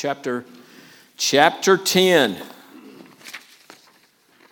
chapter, 0.00 0.46
chapter 1.18 1.76
10. 1.76 2.38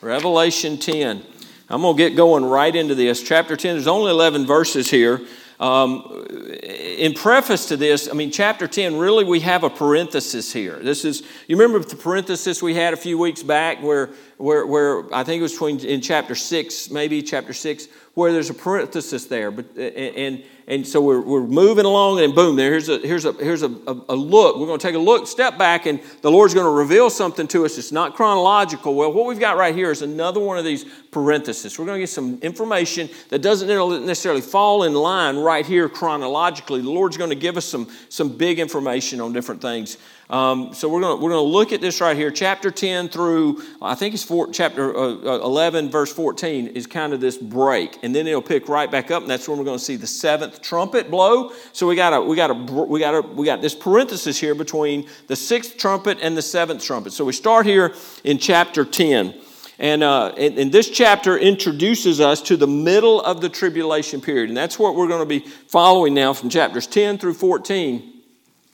Revelation 0.03 0.77
10. 0.77 1.23
I'm 1.71 1.81
going 1.81 1.97
to 1.97 2.03
get 2.03 2.17
going 2.17 2.45
right 2.45 2.75
into 2.77 2.95
this. 2.95 3.23
Chapter 3.23 3.57
10, 3.57 3.77
there's 3.77 3.87
only 3.87 4.11
11 4.11 4.47
verses 4.47 4.91
here. 4.91 5.23
Um, 5.59 6.27
in 6.63 7.15
preface 7.15 7.67
to 7.69 7.79
this, 7.79 8.11
I 8.11 8.13
mean, 8.13 8.31
chapter 8.31 8.69
10, 8.69 8.99
really 8.99 9.25
we 9.25 9.41
have 9.41 9.65
a 9.65 9.71
parenthesis 9.71 10.53
here. 10.53 10.77
This 10.81 11.07
is, 11.07 11.23
you 11.47 11.57
remember 11.57 11.79
the 11.83 11.97
parenthesis 11.97 12.63
we 12.63 12.75
had 12.75 12.93
a 12.93 12.99
few 12.99 13.17
weeks 13.17 13.43
back 13.43 13.83
where, 13.83 14.11
where, 14.37 14.67
where 14.67 15.13
I 15.15 15.25
think 15.25 15.41
it 15.41 15.43
was 15.43 15.53
between, 15.53 15.81
in 15.81 16.03
chapter 16.03 16.35
6, 16.35 16.91
maybe 16.91 17.23
chapter 17.23 17.55
6, 17.55 17.89
where 18.13 18.33
there's 18.35 18.51
a 18.51 18.55
parenthesis 18.55 19.25
there. 19.25 19.51
But, 19.51 19.75
and, 19.79 20.45
and 20.69 20.87
so 20.87 21.01
we're, 21.01 21.23
we're 21.23 21.47
moving 21.47 21.87
along, 21.87 22.21
and 22.21 22.35
boom, 22.35 22.55
there, 22.57 22.73
here's, 22.73 22.91
a, 22.91 22.99
here's, 22.99 23.25
a, 23.25 23.33
here's 23.33 23.63
a, 23.63 23.69
a, 23.87 24.15
look. 24.15 24.59
We're 24.59 24.67
going 24.67 24.79
to 24.79 24.87
take 24.87 24.95
a 24.95 24.99
look, 24.99 25.27
step 25.27 25.57
back, 25.57 25.87
and 25.87 25.99
the 26.21 26.31
Lord's 26.31 26.53
going 26.53 26.67
to 26.67 26.71
reveal 26.71 27.09
something 27.09 27.49
to 27.49 27.65
us. 27.65 27.79
It's 27.79 27.91
not 27.91 28.15
chronological. 28.15 28.95
Well, 28.95 29.11
what 29.11 29.25
we've 29.25 29.41
got 29.41 29.57
right 29.57 29.75
here 29.75 29.91
is 29.91 30.03
another 30.03 30.41
one 30.41 30.59
of 30.59 30.67
these 30.67 30.85
parentheses. 31.11 31.79
We're 31.79 31.87
going 31.87 31.97
to 31.97 32.03
get 32.03 32.11
some 32.11 32.39
information 32.43 33.09
that 33.31 33.41
doesn't 33.41 33.67
necessarily 34.05 34.43
fall 34.43 34.83
in 34.83 34.93
line 34.93 35.39
right 35.39 35.65
here 35.65 35.89
chronologically. 35.89 36.83
The 36.83 36.91
Lord's 36.91 37.17
going 37.17 37.31
to 37.31 37.37
give 37.37 37.57
us 37.57 37.65
some, 37.65 37.89
some 38.11 38.37
big 38.37 38.59
information 38.59 39.23
on 39.23 39.33
different 39.33 39.63
things 39.63 39.97
um, 40.31 40.75
so 40.75 40.91
we're 40.91 41.01
going 41.01 41.23
we're 41.23 41.31
gonna 41.31 41.41
look 41.41 41.73
at 41.73 41.81
this 41.81 42.03
right 42.03 42.17
here. 42.17 42.31
Chapter 42.31 42.71
10 42.71 43.09
through, 43.09 43.63
I 43.81 43.95
think 43.95 44.13
it's 44.13 44.23
four, 44.23 44.51
chapter 44.53 44.95
uh, 44.95 45.15
uh 45.15 45.41
11, 45.43 45.91
verse 45.91 46.13
14 46.13 46.69
is 46.69 46.87
kind 46.87 47.15
of 47.15 47.21
this 47.21 47.39
break. 47.39 47.99
And 48.03 48.15
then 48.15 48.27
it'll 48.27 48.43
pick 48.43 48.69
right 48.69 48.91
back 48.91 49.11
up, 49.11 49.23
and 49.23 49.31
that's 49.31 49.49
when 49.49 49.57
we're 49.57 49.65
going 49.65 49.79
to 49.79 49.85
see 49.85 49.97
the 49.97 50.07
seventh 50.07 50.61
trumpet 50.61 51.11
blow. 51.11 51.53
So 51.73 51.87
we 51.87 51.97
got 51.97 52.13
a, 52.13 52.21
we 52.21 52.37
got 52.37 52.51
a, 52.51 52.55
we 52.55 53.01
got 53.01 53.15
a, 53.15 53.23
we 53.23 53.47
got 53.47 53.63
this 53.63 53.75
parenthesis 53.75 54.39
here 54.39 54.55
between 54.55 55.09
the 55.29 55.37
sixth 55.37 55.79
trumpet 55.79 56.19
and 56.21 56.37
the 56.37 56.43
seventh 56.43 56.85
trumpet. 56.85 57.15
So 57.15 57.25
we 57.25 57.33
start 57.33 57.65
here 57.65 57.95
in 58.23 58.37
chapter 58.37 58.85
10. 58.85 59.35
And, 59.79 60.03
uh, 60.03 60.35
and, 60.37 60.59
and, 60.59 60.73
this 60.73 60.91
chapter 60.91 61.39
introduces 61.39 62.21
us 62.21 62.43
to 62.43 62.57
the 62.57 62.67
middle 62.67 63.23
of 63.23 63.41
the 63.41 63.49
tribulation 63.49 64.21
period. 64.21 64.51
And 64.51 64.57
that's 64.57 64.77
what 64.77 64.97
we're 64.97 65.07
going 65.07 65.21
to 65.21 65.27
be 65.27 65.39
following 65.69 66.15
now 66.15 66.33
from 66.33 66.51
chapters 66.51 66.89
10 66.89 67.19
through 67.19 67.35
14. 67.35 68.18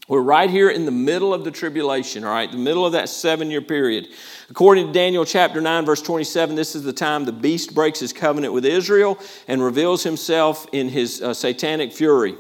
We're 0.07 0.21
right 0.21 0.51
here 0.51 0.69
in 0.69 0.85
the 0.85 0.91
middle 0.91 1.33
of 1.33 1.45
the 1.45 1.51
tribulation, 1.51 2.25
all 2.25 2.31
right, 2.31 2.51
the 2.51 2.59
middle 2.59 2.85
of 2.85 2.93
that 2.93 3.09
seven 3.09 3.51
year 3.51 3.63
period. 3.63 4.09
According 4.51 4.89
to 4.89 4.93
Daniel 4.93 5.25
chapter 5.25 5.63
9, 5.63 5.87
verse 5.87 6.03
27, 6.03 6.55
this 6.55 6.75
is 6.75 6.83
the 6.83 6.93
time 6.93 7.25
the 7.25 7.33
beast 7.33 7.75
breaks 7.75 8.01
his 8.01 8.13
covenant 8.13 8.53
with 8.53 8.67
Israel 8.67 9.19
and 9.49 9.63
reveals 9.63 10.03
himself 10.03 10.67
in 10.73 10.91
his 10.91 11.23
uh, 11.23 11.33
satanic 11.33 11.91
fury. 11.93 12.37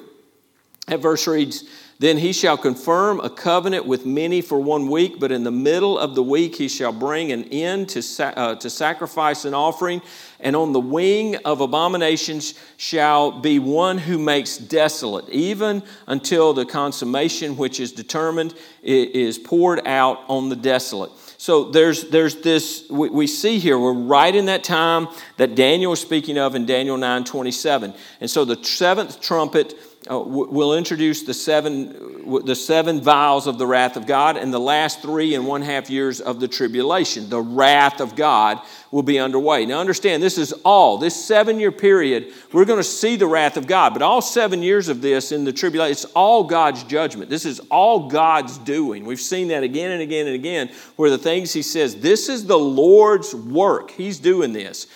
That 0.88 1.00
verse 1.00 1.26
reads, 1.26 1.64
then 1.98 2.18
he 2.18 2.32
shall 2.32 2.56
confirm 2.56 3.20
a 3.20 3.30
covenant 3.30 3.86
with 3.86 4.04
many 4.04 4.40
for 4.40 4.58
one 4.58 4.88
week, 4.88 5.20
but 5.20 5.30
in 5.30 5.44
the 5.44 5.50
middle 5.52 5.98
of 5.98 6.14
the 6.14 6.22
week 6.22 6.56
he 6.56 6.68
shall 6.68 6.92
bring 6.92 7.30
an 7.30 7.44
end 7.44 7.88
to, 7.90 8.02
uh, 8.36 8.56
to 8.56 8.68
sacrifice 8.68 9.44
and 9.44 9.54
offering. 9.54 10.02
And 10.40 10.56
on 10.56 10.72
the 10.72 10.80
wing 10.80 11.36
of 11.44 11.60
abominations 11.60 12.54
shall 12.76 13.40
be 13.40 13.58
one 13.58 13.98
who 13.98 14.18
makes 14.18 14.58
desolate, 14.58 15.28
even 15.28 15.82
until 16.06 16.52
the 16.52 16.66
consummation 16.66 17.56
which 17.56 17.78
is 17.78 17.92
determined 17.92 18.54
is 18.82 19.38
poured 19.38 19.86
out 19.86 20.18
on 20.28 20.48
the 20.48 20.56
desolate. 20.56 21.12
So 21.38 21.70
there's, 21.70 22.08
there's 22.10 22.36
this, 22.36 22.88
we, 22.90 23.10
we 23.10 23.26
see 23.26 23.58
here, 23.58 23.78
we're 23.78 23.92
right 23.92 24.34
in 24.34 24.46
that 24.46 24.64
time 24.64 25.08
that 25.36 25.54
Daniel 25.54 25.92
is 25.92 26.00
speaking 26.00 26.38
of 26.38 26.54
in 26.54 26.64
Daniel 26.66 26.96
9 26.96 27.24
27. 27.24 27.94
And 28.20 28.30
so 28.30 28.44
the 28.44 28.62
seventh 28.64 29.20
trumpet 29.20 29.74
uh, 30.10 30.18
we'll 30.18 30.74
introduce 30.74 31.22
the 31.22 31.32
seven, 31.32 32.44
the 32.44 32.54
seven 32.54 33.00
vials 33.00 33.46
of 33.46 33.56
the 33.56 33.66
wrath 33.66 33.96
of 33.96 34.06
God 34.06 34.36
and 34.36 34.52
the 34.52 34.60
last 34.60 35.00
three 35.00 35.34
and 35.34 35.46
one 35.46 35.62
half 35.62 35.88
years 35.88 36.20
of 36.20 36.40
the 36.40 36.48
tribulation. 36.48 37.30
The 37.30 37.40
wrath 37.40 38.02
of 38.02 38.14
God 38.14 38.60
will 38.90 39.02
be 39.02 39.18
underway. 39.18 39.64
Now, 39.64 39.80
understand, 39.80 40.22
this 40.22 40.36
is 40.36 40.52
all, 40.62 40.98
this 40.98 41.24
seven 41.24 41.58
year 41.58 41.72
period, 41.72 42.34
we're 42.52 42.66
going 42.66 42.80
to 42.80 42.84
see 42.84 43.16
the 43.16 43.26
wrath 43.26 43.56
of 43.56 43.66
God, 43.66 43.94
but 43.94 44.02
all 44.02 44.20
seven 44.20 44.62
years 44.62 44.88
of 44.88 45.00
this 45.00 45.32
in 45.32 45.44
the 45.44 45.52
tribulation, 45.52 45.92
it's 45.92 46.04
all 46.06 46.44
God's 46.44 46.84
judgment. 46.84 47.30
This 47.30 47.46
is 47.46 47.60
all 47.70 48.08
God's 48.10 48.58
doing. 48.58 49.06
We've 49.06 49.18
seen 49.18 49.48
that 49.48 49.62
again 49.62 49.90
and 49.90 50.02
again 50.02 50.26
and 50.26 50.34
again, 50.34 50.70
where 50.96 51.08
the 51.08 51.16
things 51.16 51.52
He 51.54 51.62
says, 51.62 51.96
this 51.96 52.28
is 52.28 52.46
the 52.46 52.58
Lord's 52.58 53.34
work. 53.34 53.90
He's 53.90 54.18
doing 54.18 54.52
this. 54.52 54.86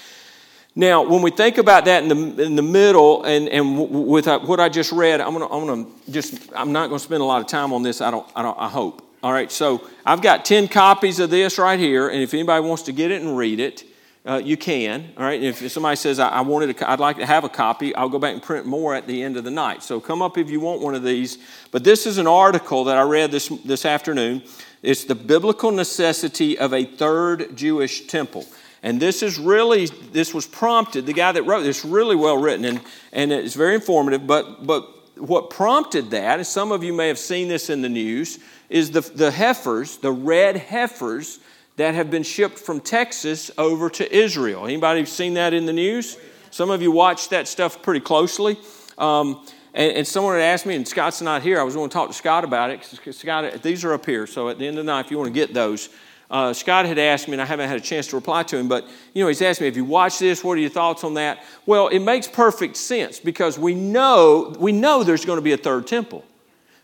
Now, 0.79 1.03
when 1.03 1.23
we 1.23 1.33
think 1.33 1.59
about 1.59 1.87
that 1.87 2.05
in 2.05 2.09
the, 2.09 2.41
in 2.45 2.55
the 2.55 2.63
middle 2.63 3.25
and, 3.25 3.49
and 3.49 3.91
with 3.91 4.29
uh, 4.29 4.39
what 4.39 4.61
I 4.61 4.69
just 4.69 4.93
read, 4.93 5.21
I'm 5.21 5.35
going 5.35 5.49
to 5.49 5.53
I'm 5.53 5.67
gonna 5.67 5.91
just, 6.09 6.53
I'm 6.55 6.71
not 6.71 6.89
going 6.89 7.01
to 7.01 7.05
spend 7.05 7.21
a 7.21 7.25
lot 7.25 7.41
of 7.41 7.49
time 7.49 7.73
on 7.73 7.83
this, 7.83 8.01
I, 8.01 8.13
don't, 8.13 8.25
I, 8.37 8.43
don't, 8.43 8.57
I 8.57 8.69
hope. 8.69 9.05
All 9.21 9.33
right, 9.33 9.51
so 9.51 9.85
I've 10.07 10.23
got 10.23 10.45
10 10.45 10.69
copies 10.69 11.19
of 11.19 11.31
this 11.31 11.59
right 11.59 11.81
here, 11.81 12.09
and 12.09 12.23
if 12.23 12.33
anybody 12.33 12.65
wants 12.65 12.85
to 12.85 12.93
get 12.93 13.11
it 13.11 13.21
and 13.23 13.37
read 13.37 13.59
it, 13.59 13.83
uh, 14.25 14.37
you 14.37 14.57
can. 14.57 15.13
All 15.17 15.25
right, 15.25 15.43
if 15.43 15.69
somebody 15.73 15.97
says, 15.97 16.21
I, 16.21 16.29
I 16.29 16.41
wanted 16.43 16.81
a, 16.81 16.89
I'd 16.89 17.01
like 17.01 17.17
to 17.17 17.27
have 17.27 17.43
a 17.43 17.49
copy, 17.49 17.93
I'll 17.97 18.09
go 18.09 18.21
back 18.21 18.35
and 18.35 18.43
print 18.43 18.65
more 18.65 18.95
at 18.95 19.09
the 19.09 19.21
end 19.21 19.37
of 19.37 19.43
the 19.43 19.51
night. 19.51 19.83
So 19.83 19.99
come 19.99 20.23
up 20.23 20.39
if 20.39 20.49
you 20.49 20.61
want 20.61 20.81
one 20.81 20.95
of 20.95 21.03
these. 21.03 21.39
But 21.73 21.83
this 21.83 22.07
is 22.07 22.19
an 22.19 22.29
article 22.29 22.85
that 22.85 22.97
I 22.97 23.03
read 23.03 23.33
this, 23.33 23.49
this 23.65 23.85
afternoon. 23.85 24.45
It's 24.85 25.03
the 25.03 25.17
biblical 25.17 25.73
necessity 25.73 26.57
of 26.57 26.73
a 26.73 26.85
third 26.85 27.57
Jewish 27.57 28.07
temple. 28.07 28.47
And 28.83 29.01
this 29.01 29.23
is 29.23 29.39
really, 29.39 29.87
this 29.87 30.33
was 30.33 30.47
prompted, 30.47 31.07
the 31.07 31.13
guy 31.13 31.33
that 31.33 31.43
wrote 31.43 31.63
this, 31.63 31.85
really 31.85 32.17
well 32.17 32.39
written, 32.39 32.65
and, 32.65 32.81
and 33.13 33.33
it's 33.33 33.55
very 33.55 33.75
informative. 33.75 34.27
But, 34.27 34.67
but 34.67 35.19
what 35.19 35.51
prompted 35.51 36.11
that, 36.11 36.39
and 36.39 36.47
some 36.47 36.71
of 36.71 36.85
you 36.85 36.93
may 36.93 37.09
have 37.09 37.19
seen 37.19 37.49
this 37.49 37.71
in 37.71 37.83
the 37.83 37.89
news, 37.89 38.39
is 38.69 38.91
the, 38.91 39.01
the 39.01 39.31
heifers, 39.31 39.97
the 39.99 40.13
red 40.13 40.57
heifers 40.57 41.41
that 41.77 41.95
have 41.95 42.11
been 42.11 42.23
shipped 42.23 42.59
from 42.59 42.81
Texas 42.81 43.51
over 43.57 43.89
to 43.91 44.17
Israel. 44.17 44.65
Anybody 44.65 45.05
seen 45.05 45.35
that 45.35 45.55
in 45.55 45.67
the 45.67 45.73
news? 45.73 46.19
Some 46.51 46.71
of 46.71 46.83
you 46.83 46.91
watch 46.91 47.29
that 47.29 47.47
stuff 47.47 47.83
pretty 47.83 48.01
closely. 48.01 48.59
Um, 48.97 49.47
and, 49.75 49.99
and, 49.99 50.07
someone 50.07 50.35
had 50.35 50.43
asked 50.43 50.67
me, 50.67 50.75
and 50.75 50.87
Scott's 50.87 51.21
not 51.21 51.43
here. 51.43 51.61
I 51.61 51.63
was 51.63 51.75
going 51.75 51.89
to 51.89 51.93
talk 51.93 52.09
to 52.09 52.15
Scott 52.15 52.43
about 52.43 52.71
it. 52.71 52.85
Scott, 53.15 53.63
these 53.63 53.85
are 53.85 53.93
up 53.93 54.07
here. 54.07 54.27
So 54.27 54.49
at 54.49 54.59
the 54.59 54.67
end 54.67 54.79
of 54.79 54.85
the 54.85 54.91
night, 54.91 55.05
if 55.05 55.11
you 55.13 55.19
want 55.19 55.29
to 55.29 55.33
get 55.33 55.55
those, 55.55 55.89
uh, 56.31 56.53
Scott 56.53 56.85
had 56.85 56.99
asked 56.99 57.27
me, 57.27 57.35
and 57.35 57.43
I 57.43 57.47
haven't 57.47 57.69
had 57.69 57.79
a 57.79 57.83
chance 57.83 58.09
to 58.09 58.17
reply 58.17 58.43
to 58.45 58.59
him, 58.59 58.69
but 58.69 58.87
you 59.15 59.23
know, 59.23 59.29
he's 59.29 59.41
asked 59.41 59.61
me, 59.61 59.67
"Have 59.67 59.77
you 59.77 59.85
watched 59.85 60.21
this? 60.21 60.45
What 60.45 60.59
are 60.59 60.61
your 60.61 60.71
thoughts 60.71 61.03
on 61.05 61.15
that?" 61.15 61.43
Well, 61.65 61.89
it 61.89 62.01
makes 62.01 62.29
perfect 62.29 62.77
sense 62.77 63.19
because 63.19 63.59
we 63.59 63.75
know 63.75 64.55
we 64.59 64.73
know 64.73 65.03
there's 65.03 65.25
going 65.25 65.39
to 65.39 65.43
be 65.43 65.53
a 65.53 65.57
third 65.57 65.87
temple. 65.87 66.25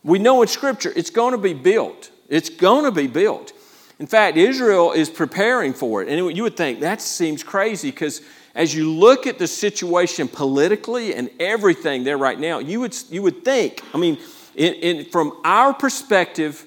We 0.03 0.19
know 0.19 0.41
in 0.41 0.49
Scripture 0.49 0.93
it's 0.97 1.11
going 1.11 1.33
to 1.33 1.39
be 1.39 1.53
built. 1.53 2.11
It's 2.29 2.49
going 2.49 2.85
to 2.85 2.91
be 2.91 3.07
built. 3.07 3.53
In 3.99 4.07
fact, 4.07 4.37
Israel 4.37 4.93
is 4.93 5.11
preparing 5.11 5.73
for 5.73 6.03
it, 6.03 6.09
and 6.09 6.35
you 6.37 6.43
would 6.43 6.57
think 6.57 6.81
that 6.81 7.03
seems 7.03 7.43
crazy 7.43 7.91
because 7.91 8.23
as 8.55 8.75
you 8.75 8.91
look 8.91 9.27
at 9.27 9.39
the 9.39 9.47
situation 9.47 10.27
politically 10.27 11.15
and 11.15 11.29
everything 11.39 12.05
there 12.05 12.17
right 12.17 12.39
now, 12.39 12.61
you 12.61 12.81
would 12.81 12.97
you 13.11 13.21
would 13.23 13.45
think. 13.45 13.83
I 13.93 13.99
mean, 13.99 14.19
in, 14.55 14.75
in, 14.75 15.05
from 15.11 15.39
our 15.45 15.75
perspective 15.75 16.67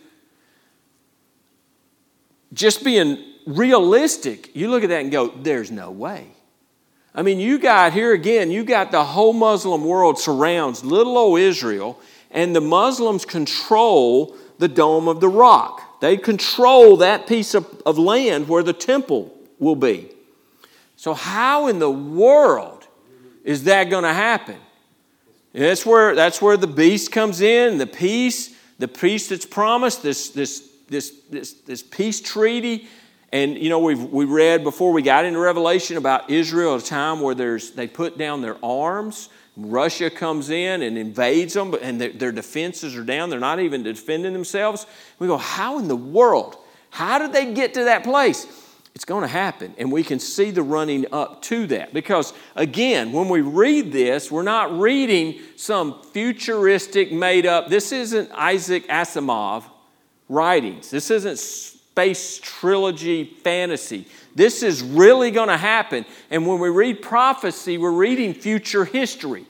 just 2.54 2.84
being 2.84 3.24
realistic, 3.46 4.56
you 4.56 4.70
look 4.70 4.84
at 4.84 4.90
that 4.90 5.02
and 5.02 5.12
go, 5.12 5.28
there's 5.30 5.72
no 5.72 5.92
way. 5.92 6.28
I 7.16 7.24
mean, 7.24 7.40
you 7.40 7.58
got 7.58 7.94
here 7.94 8.14
again, 8.14 8.52
you 8.52 8.64
got 8.64 8.92
the 8.92 9.04
whole 9.04 9.34
Muslim 9.34 9.84
world 9.86 10.20
surrounds 10.20 10.84
little 10.84 11.18
old 11.18 11.40
Israel, 11.40 12.00
and 12.30 12.56
the 12.56 12.62
Muslims 12.62 13.26
control 13.26 14.36
the 14.60 14.68
Dome 14.68 15.08
of 15.08 15.20
the 15.20 15.30
Rock. 15.30 16.00
They 16.00 16.18
control 16.18 16.98
that 16.98 17.26
piece 17.26 17.56
of, 17.56 17.66
of 17.86 17.98
land 17.98 18.48
where 18.48 18.62
the 18.62 18.74
temple 18.74 19.36
will 19.58 19.76
be. 19.76 20.12
So, 20.96 21.14
how 21.14 21.68
in 21.68 21.80
the 21.80 21.90
world 21.90 22.88
is 23.44 23.64
that 23.64 23.86
going 23.86 24.04
to 24.04 24.14
happen? 24.14 24.58
And 25.54 25.64
that's 25.64 25.86
where, 25.86 26.14
that's 26.14 26.40
where 26.40 26.58
the 26.58 26.68
beast 26.68 27.12
comes 27.12 27.42
in, 27.42 27.80
the 27.80 27.88
peace, 27.88 28.56
the 28.78 28.88
peace 28.88 29.30
that's 29.30 29.46
promised, 29.46 30.04
this, 30.04 30.30
this 30.30 30.70
this, 30.88 31.12
this, 31.30 31.54
this 31.54 31.84
peace 31.84 32.22
treaty. 32.22 32.88
And, 33.32 33.58
you 33.58 33.70
know, 33.70 33.80
we've, 33.80 34.02
we 34.02 34.26
read 34.26 34.64
before 34.64 34.94
we 34.94 35.02
got 35.02 35.26
into 35.26 35.40
Revelation 35.40 35.98
about 35.98 36.30
Israel 36.30 36.76
at 36.76 36.84
a 36.84 36.86
time 36.86 37.20
where 37.20 37.36
there's, 37.36 37.72
they 37.72 37.88
put 37.88 38.18
down 38.18 38.42
their 38.42 38.64
arms. 38.64 39.30
Russia 39.58 40.10
comes 40.10 40.50
in 40.50 40.82
and 40.82 40.98
invades 40.98 41.54
them, 41.54 41.76
and 41.82 42.00
their, 42.00 42.10
their 42.10 42.32
defenses 42.32 42.96
are 42.96 43.04
down. 43.04 43.30
They're 43.30 43.40
not 43.40 43.60
even 43.60 43.84
defending 43.84 44.34
themselves. 44.34 44.86
We 45.20 45.28
go, 45.28 45.38
how 45.38 45.80
in 45.80 45.88
the 45.88 45.96
world? 45.96 46.58
How 46.90 47.20
did 47.20 47.34
they 47.34 47.54
get 47.54 47.74
to 47.74 47.86
that 47.86 48.04
place? 48.04 48.46
It's 48.96 49.06
going 49.06 49.24
to 49.24 49.28
happen. 49.28 49.76
And 49.78 49.92
we 49.92 50.04
can 50.04 50.20
see 50.20 50.52
the 50.52 50.64
running 50.64 51.06
up 51.12 51.42
to 51.44 51.68
that. 51.68 51.94
Because, 51.94 52.34
again, 52.56 53.12
when 53.12 53.30
we 53.30 53.42
read 53.42 53.92
this, 53.92 54.32
we're 54.32 54.42
not 54.44 54.80
reading 54.80 55.40
some 55.56 56.02
futuristic, 56.14 57.12
made 57.12 57.46
up, 57.46 57.68
this 57.68 57.92
isn't 57.92 58.32
Isaac 58.32 58.88
Asimov 58.88 59.64
writings. 60.30 60.90
This 60.90 61.12
isn't 61.12 61.40
space 61.40 62.40
trilogy 62.44 63.24
fantasy. 63.24 64.06
This 64.36 64.62
is 64.62 64.84
really 64.84 65.32
going 65.32 65.48
to 65.48 65.58
happen. 65.58 66.06
And 66.30 66.46
when 66.46 66.60
we 66.60 66.70
read 66.70 67.02
prophecy, 67.02 67.78
we're 67.78 67.92
reading 67.92 68.34
future 68.34 68.86
history. 68.86 69.46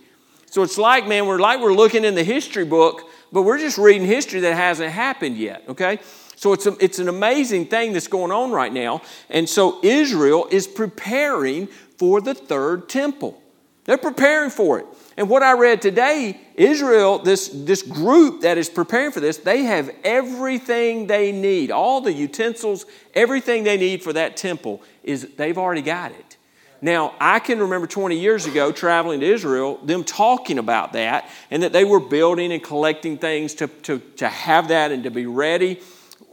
So 0.50 0.64
it's 0.64 0.78
like, 0.78 1.08
man, 1.08 1.28
we're 1.28 1.40
like 1.40 1.60
we're 1.60 1.74
looking 1.74 2.06
in 2.06 2.16
the 2.16 2.24
history 2.24 2.64
book, 2.64 3.10
but 3.32 3.42
we're 3.42 3.60
just 3.60 3.78
reading 3.78 4.08
history 4.08 4.40
that 4.42 4.56
hasn't 4.56 4.92
happened 4.92 5.38
yet, 5.38 5.64
okay? 5.68 6.00
So 6.38 6.54
it's, 6.54 6.66
a, 6.66 6.78
it's 6.80 7.00
an 7.00 7.10
amazing 7.10 7.66
thing 7.66 7.94
that's 7.94 8.08
going 8.08 8.32
on 8.32 8.52
right 8.52 8.72
now. 8.72 9.02
And 9.30 9.50
so 9.50 9.80
Israel 9.84 10.48
is 10.50 10.68
preparing 10.68 11.68
for 11.98 12.22
the 12.22 12.34
third 12.34 12.88
temple. 12.88 13.42
They're 13.88 13.98
preparing 13.98 14.50
for 14.50 14.80
it. 14.80 14.86
And 15.16 15.30
what 15.30 15.42
I 15.44 15.54
read 15.54 15.82
today, 15.82 16.40
Israel, 16.56 17.20
this, 17.20 17.48
this 17.48 17.82
group 17.82 18.42
that 18.42 18.58
is 18.58 18.70
preparing 18.70 19.14
for 19.14 19.22
this, 19.22 19.38
they 19.38 19.64
have 19.64 19.90
everything 20.04 21.08
they 21.08 21.32
need. 21.32 21.72
All 21.72 22.02
the 22.02 22.12
utensils, 22.12 22.86
everything 23.16 23.64
they 23.64 23.78
need 23.78 24.04
for 24.04 24.12
that 24.12 24.36
temple 24.36 24.84
is 25.04 25.30
they've 25.38 25.58
already 25.58 25.82
got 25.82 26.12
it. 26.12 26.36
Now, 26.82 27.16
I 27.20 27.40
can 27.40 27.60
remember 27.60 27.88
20 27.88 28.20
years 28.20 28.46
ago 28.46 28.74
traveling 28.74 29.22
to 29.22 29.26
Israel, 29.26 29.78
them 29.78 30.04
talking 30.04 30.60
about 30.60 30.92
that, 30.94 31.28
and 31.50 31.64
that 31.64 31.72
they 31.72 31.86
were 31.86 32.02
building 32.02 32.52
and 32.52 32.62
collecting 32.62 33.18
things 33.18 33.54
to, 33.56 33.68
to, 33.68 34.00
to 34.18 34.28
have 34.28 34.68
that 34.68 34.92
and 34.92 35.06
to 35.06 35.10
be 35.10 35.26
ready. 35.26 35.80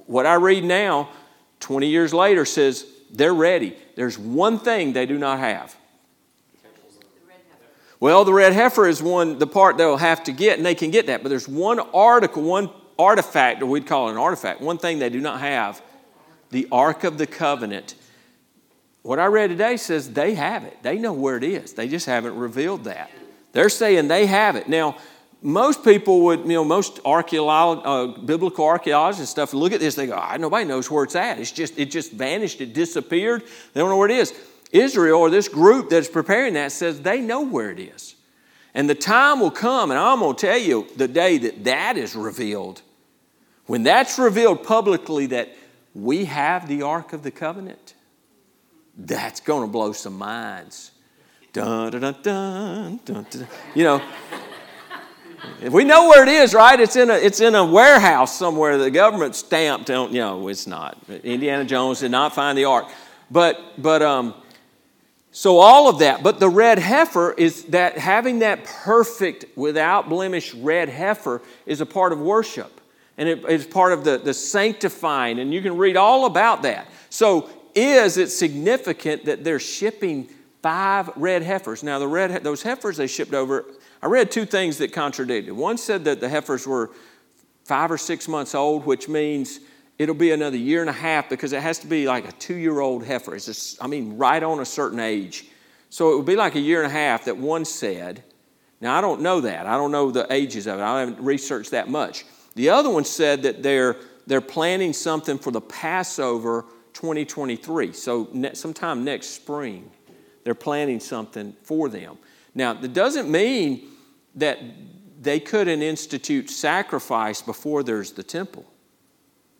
What 0.06 0.26
I 0.26 0.34
read 0.34 0.64
now, 0.64 1.08
20 1.60 1.86
years 1.86 2.12
later, 2.12 2.44
says 2.44 2.84
they're 3.12 3.32
ready. 3.32 3.76
There's 3.94 4.18
one 4.18 4.58
thing 4.58 4.92
they 4.92 5.06
do 5.06 5.18
not 5.18 5.38
have 5.38 5.76
well, 8.04 8.26
the 8.26 8.34
red 8.34 8.52
heifer 8.52 8.86
is 8.86 9.02
one, 9.02 9.38
the 9.38 9.46
part 9.46 9.78
they'll 9.78 9.96
have 9.96 10.24
to 10.24 10.32
get, 10.32 10.58
and 10.58 10.66
they 10.66 10.74
can 10.74 10.90
get 10.90 11.06
that. 11.06 11.22
But 11.22 11.30
there's 11.30 11.48
one 11.48 11.80
article, 11.80 12.42
one 12.42 12.68
artifact, 12.98 13.62
or 13.62 13.66
we'd 13.66 13.86
call 13.86 14.10
it 14.10 14.12
an 14.12 14.18
artifact, 14.18 14.60
one 14.60 14.76
thing 14.76 14.98
they 14.98 15.08
do 15.08 15.22
not 15.22 15.40
have 15.40 15.80
the 16.50 16.68
Ark 16.70 17.04
of 17.04 17.16
the 17.16 17.26
Covenant. 17.26 17.94
What 19.04 19.18
I 19.18 19.24
read 19.24 19.48
today 19.48 19.78
says 19.78 20.12
they 20.12 20.34
have 20.34 20.64
it. 20.64 20.76
They 20.82 20.98
know 20.98 21.14
where 21.14 21.38
it 21.38 21.44
is. 21.44 21.72
They 21.72 21.88
just 21.88 22.04
haven't 22.04 22.36
revealed 22.36 22.84
that. 22.84 23.10
They're 23.52 23.70
saying 23.70 24.08
they 24.08 24.26
have 24.26 24.54
it. 24.56 24.68
Now, 24.68 24.98
most 25.40 25.82
people 25.82 26.24
would, 26.24 26.40
you 26.40 26.48
know, 26.48 26.62
most 26.62 27.02
archeolo- 27.04 27.80
uh, 27.86 28.20
biblical 28.20 28.66
archaeologists 28.66 29.20
and 29.20 29.28
stuff 29.30 29.54
look 29.54 29.72
at 29.72 29.80
this, 29.80 29.94
they 29.94 30.08
go, 30.08 30.22
oh, 30.22 30.36
nobody 30.36 30.66
knows 30.66 30.90
where 30.90 31.04
it's 31.04 31.16
at. 31.16 31.38
It's 31.38 31.52
just, 31.52 31.78
it 31.78 31.86
just 31.86 32.12
vanished, 32.12 32.60
it 32.60 32.74
disappeared. 32.74 33.44
They 33.72 33.80
don't 33.80 33.88
know 33.88 33.96
where 33.96 34.10
it 34.10 34.14
is. 34.14 34.34
Israel 34.74 35.20
or 35.20 35.30
this 35.30 35.48
group 35.48 35.88
that's 35.88 36.08
preparing 36.08 36.54
that 36.54 36.72
says 36.72 37.00
they 37.00 37.20
know 37.20 37.42
where 37.42 37.70
it 37.70 37.78
is. 37.78 38.16
And 38.74 38.90
the 38.90 38.94
time 38.94 39.38
will 39.38 39.52
come, 39.52 39.92
and 39.92 39.98
I'm 39.98 40.18
going 40.18 40.34
to 40.34 40.46
tell 40.46 40.58
you 40.58 40.88
the 40.96 41.06
day 41.06 41.38
that 41.38 41.64
that 41.64 41.96
is 41.96 42.16
revealed. 42.16 42.82
When 43.66 43.84
that's 43.84 44.18
revealed 44.18 44.64
publicly 44.64 45.26
that 45.26 45.54
we 45.94 46.24
have 46.24 46.66
the 46.66 46.82
Ark 46.82 47.12
of 47.12 47.22
the 47.22 47.30
Covenant, 47.30 47.94
that's 48.96 49.40
going 49.40 49.62
to 49.62 49.70
blow 49.70 49.92
some 49.92 50.18
minds. 50.18 50.90
Dun, 51.52 51.92
dun, 51.92 52.00
dun, 52.00 53.00
dun, 53.04 53.26
dun. 53.30 53.46
You 53.76 53.84
know, 53.84 54.02
if 55.62 55.72
we 55.72 55.84
know 55.84 56.08
where 56.08 56.24
it 56.24 56.28
is, 56.28 56.52
right? 56.52 56.78
It's 56.78 56.96
in 56.96 57.10
a, 57.10 57.14
it's 57.14 57.40
in 57.40 57.54
a 57.54 57.64
warehouse 57.64 58.36
somewhere. 58.36 58.76
The 58.76 58.90
government 58.90 59.36
stamped 59.36 59.88
on, 59.88 60.12
you 60.12 60.20
know, 60.20 60.48
it's 60.48 60.66
not. 60.66 60.98
Indiana 61.22 61.64
Jones 61.64 62.00
did 62.00 62.10
not 62.10 62.34
find 62.34 62.58
the 62.58 62.64
ark. 62.64 62.88
But, 63.30 63.60
but 63.78 64.02
um, 64.02 64.34
so, 65.36 65.58
all 65.58 65.88
of 65.88 65.98
that, 65.98 66.22
but 66.22 66.38
the 66.38 66.48
red 66.48 66.78
heifer 66.78 67.32
is 67.32 67.64
that 67.64 67.98
having 67.98 68.38
that 68.38 68.62
perfect, 68.62 69.46
without 69.56 70.08
blemish 70.08 70.54
red 70.54 70.88
heifer 70.88 71.42
is 71.66 71.80
a 71.80 71.86
part 71.86 72.12
of 72.12 72.20
worship. 72.20 72.80
And 73.18 73.28
it 73.28 73.44
is 73.46 73.66
part 73.66 73.92
of 73.92 74.04
the, 74.04 74.16
the 74.16 74.32
sanctifying, 74.32 75.40
and 75.40 75.52
you 75.52 75.60
can 75.60 75.76
read 75.76 75.96
all 75.96 76.26
about 76.26 76.62
that. 76.62 76.86
So, 77.10 77.50
is 77.74 78.16
it 78.16 78.28
significant 78.28 79.24
that 79.24 79.42
they're 79.42 79.58
shipping 79.58 80.28
five 80.62 81.10
red 81.16 81.42
heifers? 81.42 81.82
Now, 81.82 81.98
the 81.98 82.06
red, 82.06 82.44
those 82.44 82.62
heifers 82.62 82.96
they 82.96 83.08
shipped 83.08 83.34
over, 83.34 83.64
I 84.00 84.06
read 84.06 84.30
two 84.30 84.46
things 84.46 84.78
that 84.78 84.92
contradicted. 84.92 85.52
One 85.52 85.78
said 85.78 86.04
that 86.04 86.20
the 86.20 86.28
heifers 86.28 86.64
were 86.64 86.92
five 87.64 87.90
or 87.90 87.98
six 87.98 88.28
months 88.28 88.54
old, 88.54 88.86
which 88.86 89.08
means 89.08 89.58
it'll 89.98 90.14
be 90.14 90.32
another 90.32 90.56
year 90.56 90.80
and 90.80 90.90
a 90.90 90.94
half 90.94 91.28
because 91.28 91.52
it 91.52 91.62
has 91.62 91.78
to 91.80 91.86
be 91.86 92.06
like 92.06 92.28
a 92.28 92.32
two 92.32 92.56
year 92.56 92.80
old 92.80 93.04
heifer. 93.04 93.34
It's 93.34 93.46
just, 93.46 93.82
I 93.82 93.86
mean, 93.86 94.16
right 94.16 94.42
on 94.42 94.60
a 94.60 94.64
certain 94.64 95.00
age. 95.00 95.46
So 95.90 96.12
it 96.12 96.16
would 96.16 96.26
be 96.26 96.36
like 96.36 96.56
a 96.56 96.60
year 96.60 96.82
and 96.82 96.90
a 96.90 96.94
half 96.94 97.26
that 97.26 97.36
one 97.36 97.64
said. 97.64 98.24
Now, 98.80 98.98
I 98.98 99.00
don't 99.00 99.22
know 99.22 99.40
that. 99.42 99.66
I 99.66 99.76
don't 99.76 99.92
know 99.92 100.10
the 100.10 100.26
ages 100.32 100.66
of 100.66 100.78
it. 100.78 100.82
I 100.82 101.00
haven't 101.00 101.20
researched 101.20 101.70
that 101.70 101.88
much. 101.88 102.26
The 102.54 102.70
other 102.70 102.90
one 102.90 103.04
said 103.04 103.42
that 103.44 103.62
they're, 103.62 103.96
they're 104.26 104.40
planning 104.40 104.92
something 104.92 105.38
for 105.38 105.50
the 105.50 105.60
Passover 105.60 106.64
2023. 106.92 107.92
So, 107.92 108.28
ne- 108.32 108.54
sometime 108.54 109.04
next 109.04 109.28
spring, 109.28 109.90
they're 110.42 110.54
planning 110.54 111.00
something 111.00 111.54
for 111.62 111.88
them. 111.88 112.18
Now, 112.54 112.74
that 112.74 112.92
doesn't 112.92 113.30
mean 113.30 113.88
that 114.34 114.58
they 115.20 115.40
couldn't 115.40 115.82
institute 115.82 116.50
sacrifice 116.50 117.40
before 117.40 117.82
there's 117.82 118.12
the 118.12 118.22
temple. 118.22 118.66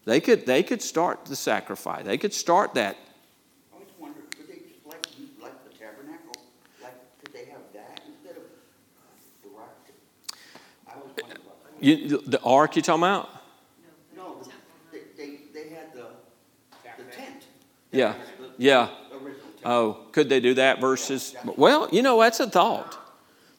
They 0.05 0.21
could, 0.21 0.45
they 0.47 0.63
could 0.63 0.83
start 0.83 1.25
the 1.25 1.37
sacrifice. 1.37 2.05
They 2.05 2.19
could 2.19 2.35
start 2.35 2.75
that. 2.75 2.97
I 3.73 3.79
was 3.79 3.89
wondering, 3.99 4.27
could 4.37 4.49
they 4.49 4.61
just 4.69 4.85
like, 4.87 5.07
like 5.41 5.65
the 5.65 5.79
tabernacle, 5.79 6.35
like, 6.83 6.95
could 7.23 7.33
they 7.33 7.47
have 7.47 7.63
that 7.73 8.03
instead 8.07 8.37
of 8.37 8.43
uh, 8.43 9.03
the 9.43 9.49
rock? 9.57 9.79
I 10.87 10.97
was 10.97 11.05
wondering 11.07 11.41
about 11.43 11.81
that. 11.81 11.85
You, 11.85 12.19
the 12.27 12.41
ark 12.43 12.77
you're 12.77 12.83
talking 12.83 13.03
about? 13.03 13.31
No, 14.15 14.43
they, 14.93 14.99
they, 15.17 15.39
they 15.55 15.69
had 15.71 15.95
the, 15.95 16.09
the 16.99 17.05
tent. 17.05 17.45
Yeah. 17.91 18.15
The 18.39 18.51
Yeah. 18.59 18.91
Original. 19.13 19.41
Oh, 19.65 20.07
could 20.13 20.29
they 20.29 20.41
do 20.41 20.53
that 20.55 20.81
versus? 20.81 21.35
Well, 21.57 21.89
you 21.91 22.03
know, 22.03 22.21
that's 22.21 22.41
a 22.41 22.51
thought. 22.51 22.99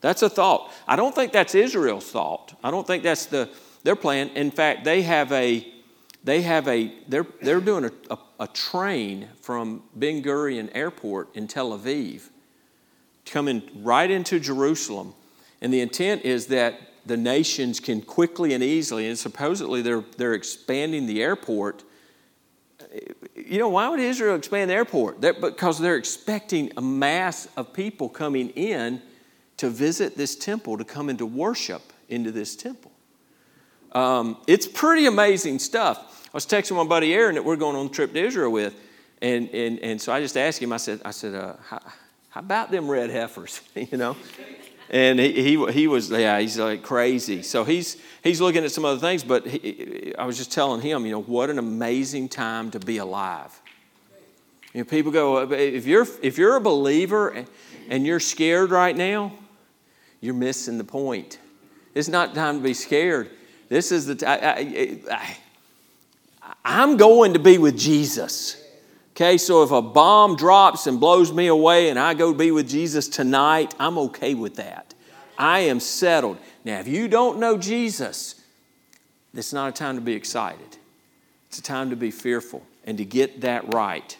That's 0.02 0.22
a 0.22 0.30
thought. 0.30 0.72
I 0.88 0.96
don't 0.96 1.16
think 1.16 1.32
that's 1.32 1.56
Israel's 1.56 2.12
thought. 2.12 2.54
I 2.64 2.70
don't 2.70 2.86
think 2.86 3.02
that's 3.02 3.26
the 3.26 3.50
their 3.84 3.96
plan. 3.96 4.30
In 4.30 4.52
fact, 4.52 4.84
they 4.84 5.02
have 5.02 5.32
a 5.32 5.72
they 6.25 6.42
have 6.42 6.68
a 6.68 6.92
they're 7.07 7.27
they're 7.42 7.62
doing 7.62 7.86
a, 7.86 7.92
a, 8.13 8.18
a 8.42 8.48
train 8.48 9.30
from 9.42 9.83
Ben 9.95 10.22
Gurion 10.22 10.69
Airport 10.74 11.33
in 11.36 11.48
Tel 11.48 11.77
Aviv 11.77 12.30
coming 13.25 13.63
right 13.75 14.10
into 14.10 14.39
Jerusalem. 14.39 15.13
And 15.62 15.74
the 15.74 15.81
intent 15.81 16.24
is 16.24 16.48
that 16.48 16.80
the 17.06 17.18
nations 17.18 17.80
can 17.80 18.01
quickly 18.01 18.54
and 18.54 18.63
easily, 18.63 19.07
and 19.07 19.18
supposedly 19.18 19.81
they're, 19.81 20.04
they're 20.18 20.33
expanding 20.33 21.06
the 21.06 21.22
airport. 21.22 21.83
You 23.36 23.60
know, 23.60 23.69
why 23.69 23.89
would 23.89 24.00
Israel 24.00 24.36
expand 24.36 24.69
the 24.69 24.75
airport? 24.75 25.22
They're, 25.22 25.33
because 25.33 25.80
they're 25.80 25.98
expecting 25.98 26.72
a 26.77 26.81
mass 26.81 27.48
of 27.57 27.74
people 27.74 28.10
coming 28.10 28.50
in 28.50 29.01
to 29.57 29.69
visit 29.69 30.18
this 30.18 30.36
temple, 30.36 30.77
to 30.77 30.83
come 30.83 31.10
into 31.10 31.25
worship 31.25 31.94
into 32.10 32.31
this 32.31 32.56
temple. 32.56 32.92
Um, 33.96 34.38
it's 34.46 34.68
pretty 34.68 35.06
amazing 35.06 35.58
stuff. 35.60 36.28
I 36.28 36.30
was 36.34 36.46
texting 36.46 36.76
my 36.76 36.84
buddy 36.84 37.14
Aaron 37.14 37.36
that 37.36 37.46
we're 37.46 37.56
going 37.56 37.78
on 37.78 37.86
a 37.86 37.90
trip 37.90 38.12
to 38.12 38.20
Israel 38.20 38.52
with, 38.52 38.75
and, 39.22 39.50
and, 39.52 39.80
and 39.80 40.02
so 40.02 40.12
I 40.12 40.20
just 40.20 40.36
asked 40.36 40.62
him, 40.62 40.74
I 40.74 40.78
said, 40.78 41.02
I 41.06 41.12
said 41.12 41.34
uh, 41.34 41.54
how, 41.66 41.80
how 42.28 42.42
about 42.42 42.72
them 42.72 42.92
red 42.92 43.10
heifers, 43.10 43.62
you 43.75 43.98
know? 43.98 44.18
And 44.90 45.18
he, 45.18 45.32
he, 45.56 45.72
he 45.72 45.88
was, 45.88 46.12
yeah, 46.12 46.38
he's 46.42 46.60
like 46.60 46.84
crazy. 46.84 47.42
So 47.42 47.64
he's, 47.64 47.96
he's 48.22 48.42
looking 48.42 48.66
at 48.66 48.72
some 48.72 48.84
other 48.84 49.00
things, 49.00 49.24
but 49.24 49.48
he, 49.48 50.14
I 50.20 50.25
was 50.25 50.38
just 50.38 50.52
telling 50.52 50.82
him, 50.82 51.06
you 51.06 51.14
know, 51.14 51.22
what 51.22 51.50
an 51.50 51.58
amazing 51.58 52.28
time 52.28 52.72
to 52.72 52.80
be 52.80 52.98
alive. 52.98 53.62
You 54.74 54.82
know, 54.82 54.86
people 54.86 55.14
go, 55.14 55.50
if 55.54 55.86
you're, 55.88 56.06
if 56.22 56.38
you're 56.38 56.58
a 56.58 56.62
believer 56.62 57.46
and 57.88 58.06
you're 58.06 58.20
scared 58.20 58.72
right 58.72 58.96
now, 58.96 59.32
you're 60.20 60.34
missing 60.34 60.78
the 60.78 60.84
point. 60.84 61.40
It's 61.94 62.10
not 62.10 62.36
time 62.36 62.58
to 62.58 62.64
be 62.64 62.74
scared. 62.74 63.30
This 63.69 63.91
is 63.91 64.05
the 64.05 64.15
time. 64.15 65.01
I'm 66.63 66.98
going 66.98 67.34
to 67.34 67.39
be 67.39 67.57
with 67.57 67.77
Jesus. 67.77 68.62
Okay, 69.12 69.38
so 69.38 69.63
if 69.63 69.72
a 69.72 69.81
bomb 69.81 70.36
drops 70.36 70.88
and 70.88 71.00
blows 71.00 71.31
me 71.31 71.48
away 71.48 71.89
and 71.89 71.98
I 71.98 72.13
go 72.15 72.34
be 72.34 72.51
with 72.51 72.67
Jesus 72.67 73.07
tonight, 73.07 73.74
I'm 73.79 73.98
okay 73.98 74.34
with 74.34 74.57
that. 74.57 74.93
I 75.38 75.60
am 75.60 75.79
settled. 75.79 76.38
Now, 76.65 76.79
if 76.79 76.88
you 76.88 77.07
don't 77.07 77.39
know 77.39 77.57
Jesus, 77.57 78.41
it's 79.34 79.53
not 79.53 79.69
a 79.69 79.72
time 79.72 79.95
to 79.95 80.01
be 80.01 80.13
excited. 80.13 80.77
It's 81.48 81.60
a 81.60 81.62
time 81.62 81.91
to 81.91 81.95
be 81.95 82.12
fearful 82.12 82.63
and 82.86 82.98
to 82.98 83.05
get 83.05 83.41
that 83.41 83.74
right. 83.74 84.17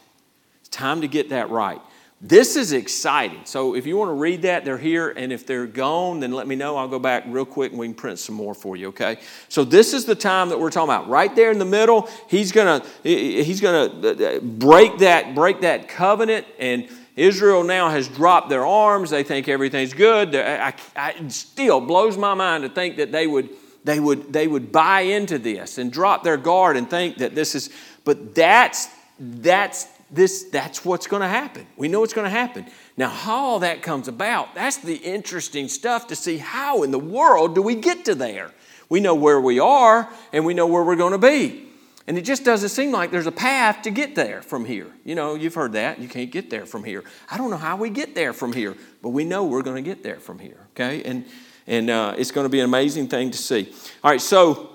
It's 0.62 0.70
time 0.70 1.02
to 1.02 1.08
get 1.08 1.30
that 1.30 1.50
right. 1.50 1.82
This 2.22 2.56
is 2.56 2.72
exciting. 2.72 3.42
So 3.44 3.76
if 3.76 3.86
you 3.86 3.98
want 3.98 4.10
to 4.10 4.14
read 4.14 4.44
that, 4.44 4.64
they're 4.64 4.78
here. 4.78 5.10
And 5.10 5.34
if 5.34 5.46
they're 5.46 5.68
gone, 5.68 6.22
then 6.22 6.32
let 6.32 6.48
me 6.48 6.56
know. 6.56 6.78
I'll 6.78 6.88
go 6.88 6.98
back 6.98 7.26
real 7.28 7.46
quick 7.46 7.72
and 7.72 7.80
we 7.80 7.88
can 7.88 7.94
print 7.94 8.20
some 8.20 8.36
more 8.36 8.54
for 8.54 8.78
you, 8.78 8.88
okay? 8.88 9.18
So 9.50 9.66
this 9.66 9.94
is 9.94 10.06
the 10.06 10.16
time 10.16 10.50
that 10.50 10.60
we're 10.60 10.72
talking 10.72 10.94
about. 10.94 11.10
Right 11.10 11.36
there 11.36 11.52
in 11.52 11.60
the 11.60 11.66
middle, 11.66 12.10
he's 12.30 12.52
gonna 12.52 12.84
he's 13.04 13.60
gonna 13.60 13.94
uh, 14.02 14.08
uh, 14.08 14.40
break 14.40 15.00
that, 15.00 15.36
break 15.36 15.62
that 15.62 15.90
covenant, 15.90 16.48
and 16.58 16.88
Israel 17.18 17.64
now 17.64 17.90
has 17.90 18.08
dropped 18.08 18.50
their 18.50 18.66
arms. 18.66 19.10
They 19.10 19.24
think 19.24 19.48
everything's 19.48 19.94
good. 19.94 20.36
I, 20.36 20.74
I, 20.96 21.12
it 21.12 21.32
still 21.32 21.82
blows 21.82 22.18
my 22.18 22.34
mind 22.34 22.64
to 22.64 22.70
think 22.70 22.98
that 22.98 23.12
they 23.12 23.28
would 23.28 23.50
they 23.84 24.00
would 24.00 24.34
they 24.34 24.48
would 24.48 24.72
buy 24.72 25.02
into 25.02 25.38
this 25.38 25.78
and 25.78 25.92
drop 25.92 26.24
their 26.24 26.38
guard 26.38 26.76
and 26.76 26.90
think 26.90 27.18
that 27.18 27.36
this 27.36 27.56
is 27.56 27.70
but 28.04 28.36
that's 28.36 28.88
that's 29.20 29.88
this, 30.12 30.44
that's 30.44 30.86
what's 30.86 31.08
going 31.08 31.22
to 31.22 31.28
happen. 31.28 31.66
We 31.78 31.88
know 31.88 32.04
it's 32.04 32.14
going 32.14 32.26
to 32.26 32.38
happen. 32.38 32.66
Now, 32.96 33.10
how 33.10 33.36
all 33.36 33.60
that 33.60 33.82
comes 33.82 34.08
about, 34.08 34.54
that's 34.56 34.78
the 34.78 34.96
interesting 34.96 35.68
stuff 35.68 36.08
to 36.08 36.16
see 36.16 36.38
how 36.38 36.84
in 36.84 36.92
the 36.92 37.00
world 37.00 37.56
do 37.56 37.62
we 37.62 37.76
get 37.76 38.06
to 38.06 38.16
there. 38.16 38.52
We 38.88 39.00
know 39.00 39.16
where 39.16 39.42
we 39.42 39.60
are 39.60 40.10
and 40.32 40.46
we 40.46 40.54
know 40.54 40.68
where 40.68 40.84
we're 40.84 40.96
going 40.96 41.14
to 41.14 41.18
be. 41.18 41.66
And 42.08 42.20
it 42.20 42.22
just 42.22 42.44
doesn't 42.44 42.70
seem 42.70 42.92
like 42.92 43.10
there's 43.10 43.26
a 43.26 43.32
path 43.32 43.82
to 43.82 43.90
get 43.90 44.14
there 44.14 44.44
from 44.44 44.64
here. 44.64 44.92
You 45.04 45.16
know, 45.16 45.34
you've 45.34 45.56
heard 45.56 45.74
that. 45.74 46.00
You 46.00 46.08
can't 46.08 46.30
get 46.30 46.52
there 46.52 46.68
from 46.68 46.84
here. 46.84 47.04
I 47.32 47.38
don't 47.38 47.50
know 47.50 47.58
how 47.58 47.78
we 47.78 47.90
get 47.90 48.14
there 48.14 48.32
from 48.32 48.54
here, 48.54 48.76
but 49.02 49.10
we 49.10 49.24
know 49.24 49.46
we're 49.46 49.64
going 49.64 49.84
to 49.84 49.90
get 49.90 50.04
there 50.04 50.20
from 50.20 50.38
here, 50.38 50.68
okay? 50.74 51.02
And, 51.04 51.26
and 51.66 51.90
uh, 51.90 52.14
it's 52.16 52.30
going 52.30 52.46
to 52.46 52.50
be 52.50 52.60
an 52.60 52.66
amazing 52.66 53.08
thing 53.08 53.32
to 53.32 53.38
see. 53.40 53.74
All 54.04 54.12
right, 54.12 54.22
so 54.22 54.70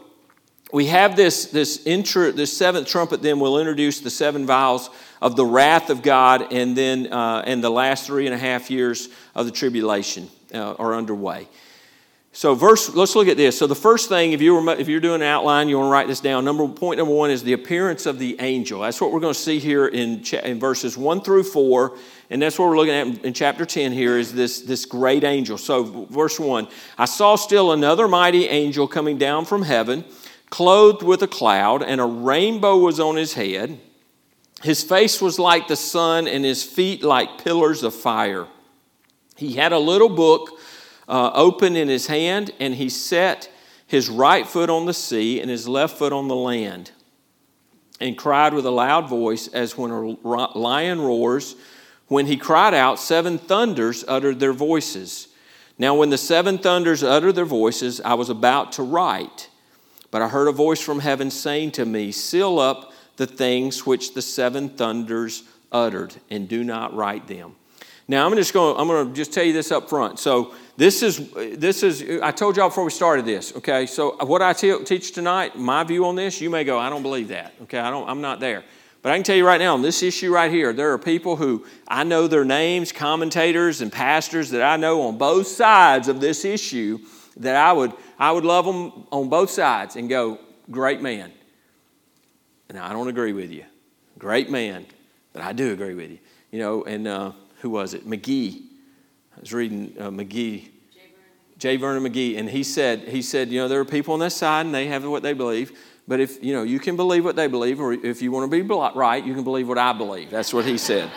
we 0.72 0.86
have 0.86 1.14
this, 1.14 1.46
this, 1.46 1.86
intro, 1.86 2.32
this 2.32 2.56
seventh 2.56 2.88
trumpet, 2.88 3.22
then 3.22 3.38
we'll 3.38 3.58
introduce 3.58 4.00
the 4.00 4.10
seven 4.10 4.44
vials 4.44 4.90
of 5.20 5.36
the 5.36 5.44
wrath 5.44 5.90
of 5.90 6.02
God, 6.02 6.52
and 6.52 6.76
then 6.76 7.12
uh, 7.12 7.42
and 7.46 7.62
the 7.62 7.70
last 7.70 8.06
three 8.06 8.26
and 8.26 8.34
a 8.34 8.38
half 8.38 8.70
years 8.70 9.08
of 9.34 9.46
the 9.46 9.52
tribulation 9.52 10.28
uh, 10.54 10.74
are 10.74 10.94
underway. 10.94 11.48
So, 12.32 12.54
verse, 12.54 12.94
let's 12.94 13.16
look 13.16 13.26
at 13.26 13.36
this. 13.36 13.58
So, 13.58 13.66
the 13.66 13.74
first 13.74 14.08
thing, 14.08 14.32
if, 14.32 14.40
you 14.40 14.54
were, 14.54 14.70
if 14.74 14.86
you're 14.86 15.00
doing 15.00 15.20
an 15.20 15.26
outline, 15.26 15.68
you 15.68 15.78
want 15.78 15.88
to 15.88 15.92
write 15.92 16.06
this 16.06 16.20
down. 16.20 16.44
Number, 16.44 16.68
point 16.68 16.98
number 16.98 17.12
one 17.12 17.28
is 17.32 17.42
the 17.42 17.54
appearance 17.54 18.06
of 18.06 18.20
the 18.20 18.36
angel. 18.38 18.82
That's 18.82 19.00
what 19.00 19.10
we're 19.10 19.18
going 19.18 19.34
to 19.34 19.40
see 19.40 19.58
here 19.58 19.88
in, 19.88 20.22
in 20.44 20.60
verses 20.60 20.96
1 20.96 21.22
through 21.22 21.42
4. 21.42 21.98
And 22.30 22.40
that's 22.40 22.56
what 22.56 22.68
we're 22.68 22.76
looking 22.76 22.94
at 22.94 23.24
in 23.24 23.32
chapter 23.34 23.66
10 23.66 23.90
here 23.90 24.16
is 24.16 24.32
this, 24.32 24.60
this 24.60 24.86
great 24.86 25.24
angel. 25.24 25.58
So, 25.58 26.06
verse 26.08 26.38
1 26.38 26.68
I 26.98 27.04
saw 27.06 27.34
still 27.34 27.72
another 27.72 28.06
mighty 28.06 28.46
angel 28.46 28.86
coming 28.86 29.18
down 29.18 29.44
from 29.44 29.62
heaven, 29.62 30.04
clothed 30.50 31.02
with 31.02 31.24
a 31.24 31.28
cloud, 31.28 31.82
and 31.82 32.00
a 32.00 32.06
rainbow 32.06 32.78
was 32.78 33.00
on 33.00 33.16
his 33.16 33.34
head. 33.34 33.80
His 34.62 34.82
face 34.82 35.22
was 35.22 35.38
like 35.38 35.68
the 35.68 35.76
sun, 35.76 36.28
and 36.28 36.44
his 36.44 36.62
feet 36.62 37.02
like 37.02 37.42
pillars 37.42 37.82
of 37.82 37.94
fire. 37.94 38.46
He 39.36 39.54
had 39.54 39.72
a 39.72 39.78
little 39.78 40.10
book 40.10 40.60
uh, 41.08 41.30
open 41.34 41.76
in 41.76 41.88
his 41.88 42.06
hand, 42.06 42.52
and 42.60 42.74
he 42.74 42.90
set 42.90 43.50
his 43.86 44.10
right 44.10 44.46
foot 44.46 44.68
on 44.68 44.86
the 44.86 44.94
sea 44.94 45.40
and 45.40 45.50
his 45.50 45.66
left 45.66 45.96
foot 45.98 46.12
on 46.12 46.28
the 46.28 46.36
land, 46.36 46.92
and 48.00 48.16
cried 48.18 48.52
with 48.52 48.66
a 48.66 48.70
loud 48.70 49.08
voice 49.08 49.48
as 49.48 49.78
when 49.78 49.90
a 49.90 50.00
lion 50.58 51.00
roars. 51.00 51.56
When 52.06 52.26
he 52.26 52.36
cried 52.36 52.74
out, 52.74 52.98
seven 52.98 53.38
thunders 53.38 54.04
uttered 54.06 54.40
their 54.40 54.52
voices. 54.52 55.28
Now, 55.78 55.94
when 55.94 56.10
the 56.10 56.18
seven 56.18 56.58
thunders 56.58 57.02
uttered 57.02 57.34
their 57.34 57.46
voices, 57.46 58.00
I 58.02 58.12
was 58.14 58.28
about 58.28 58.72
to 58.72 58.82
write, 58.82 59.48
but 60.10 60.20
I 60.20 60.28
heard 60.28 60.48
a 60.48 60.52
voice 60.52 60.80
from 60.80 61.00
heaven 61.00 61.30
saying 61.30 61.70
to 61.72 61.86
me, 61.86 62.12
Seal 62.12 62.58
up 62.58 62.89
the 63.16 63.26
things 63.26 63.86
which 63.86 64.14
the 64.14 64.22
seven 64.22 64.68
thunders 64.68 65.44
uttered, 65.72 66.14
and 66.30 66.48
do 66.48 66.64
not 66.64 66.94
write 66.94 67.26
them. 67.26 67.54
Now, 68.08 68.26
I'm 68.26 68.34
just 68.34 68.52
going. 68.52 68.76
I'm 68.76 68.88
going 68.88 69.08
to 69.08 69.14
just 69.14 69.32
tell 69.32 69.44
you 69.44 69.52
this 69.52 69.70
up 69.70 69.88
front. 69.88 70.18
So, 70.18 70.52
this 70.76 71.02
is, 71.02 71.30
this 71.30 71.82
is, 71.82 72.20
I 72.22 72.32
told 72.32 72.56
y'all 72.56 72.68
before 72.68 72.84
we 72.84 72.90
started 72.90 73.24
this, 73.24 73.54
okay? 73.56 73.86
So, 73.86 74.16
what 74.24 74.42
I 74.42 74.52
te- 74.52 74.82
teach 74.84 75.12
tonight, 75.12 75.56
my 75.56 75.84
view 75.84 76.06
on 76.06 76.16
this, 76.16 76.40
you 76.40 76.50
may 76.50 76.64
go, 76.64 76.78
I 76.78 76.90
don't 76.90 77.02
believe 77.02 77.28
that, 77.28 77.54
okay? 77.62 77.78
I 77.78 77.90
don't, 77.90 78.08
I'm 78.08 78.20
not 78.20 78.40
there. 78.40 78.64
But 79.02 79.12
I 79.12 79.16
can 79.16 79.22
tell 79.22 79.36
you 79.36 79.46
right 79.46 79.60
now, 79.60 79.74
on 79.74 79.82
this 79.82 80.02
issue 80.02 80.32
right 80.32 80.50
here, 80.50 80.72
there 80.72 80.92
are 80.92 80.98
people 80.98 81.36
who 81.36 81.64
I 81.86 82.04
know 82.04 82.26
their 82.26 82.44
names, 82.44 82.92
commentators 82.92 83.80
and 83.80 83.92
pastors 83.92 84.50
that 84.50 84.62
I 84.62 84.76
know 84.76 85.02
on 85.02 85.16
both 85.16 85.46
sides 85.46 86.08
of 86.08 86.20
this 86.20 86.44
issue 86.44 86.98
that 87.36 87.56
I 87.56 87.72
would, 87.72 87.92
I 88.18 88.32
would 88.32 88.44
love 88.44 88.66
them 88.66 89.06
on 89.10 89.28
both 89.28 89.50
sides 89.50 89.96
and 89.96 90.08
go, 90.08 90.38
great 90.70 91.00
man. 91.00 91.32
And 92.70 92.78
I 92.78 92.94
don't 92.94 93.08
agree 93.08 93.34
with 93.34 93.50
you. 93.50 93.64
Great 94.18 94.48
man, 94.48 94.86
but 95.34 95.42
I 95.42 95.52
do 95.52 95.72
agree 95.72 95.94
with 95.94 96.10
you. 96.10 96.18
You 96.50 96.60
know, 96.60 96.84
and 96.84 97.06
uh, 97.06 97.32
who 97.60 97.68
was 97.68 97.92
it? 97.92 98.08
McGee 98.08 98.70
I 99.36 99.40
was 99.40 99.54
reading 99.54 99.94
uh, 99.98 100.10
McGee, 100.10 100.68
J. 101.56 101.76
Vernon 101.78 102.02
McGee, 102.02 102.38
and 102.38 102.50
he 102.50 102.62
said, 102.62 103.00
he 103.08 103.22
said, 103.22 103.48
you 103.48 103.58
know, 103.58 103.68
there 103.68 103.80
are 103.80 103.86
people 103.86 104.12
on 104.12 104.20
this 104.20 104.36
side 104.36 104.66
and 104.66 104.74
they 104.74 104.88
have 104.88 105.02
what 105.06 105.22
they 105.22 105.32
believe. 105.32 105.78
But 106.06 106.20
if 106.20 106.44
you 106.44 106.52
know, 106.52 106.62
you 106.62 106.78
can 106.78 106.94
believe 106.94 107.24
what 107.24 107.36
they 107.36 107.46
believe, 107.46 107.80
or 107.80 107.94
if 107.94 108.20
you 108.20 108.32
want 108.32 108.50
to 108.50 108.62
be 108.62 108.74
right, 108.94 109.24
you 109.24 109.32
can 109.32 109.42
believe 109.42 109.66
what 109.66 109.78
I 109.78 109.94
believe. 109.94 110.28
That's 110.28 110.52
what 110.52 110.66
he 110.66 110.76
said. 110.76 111.10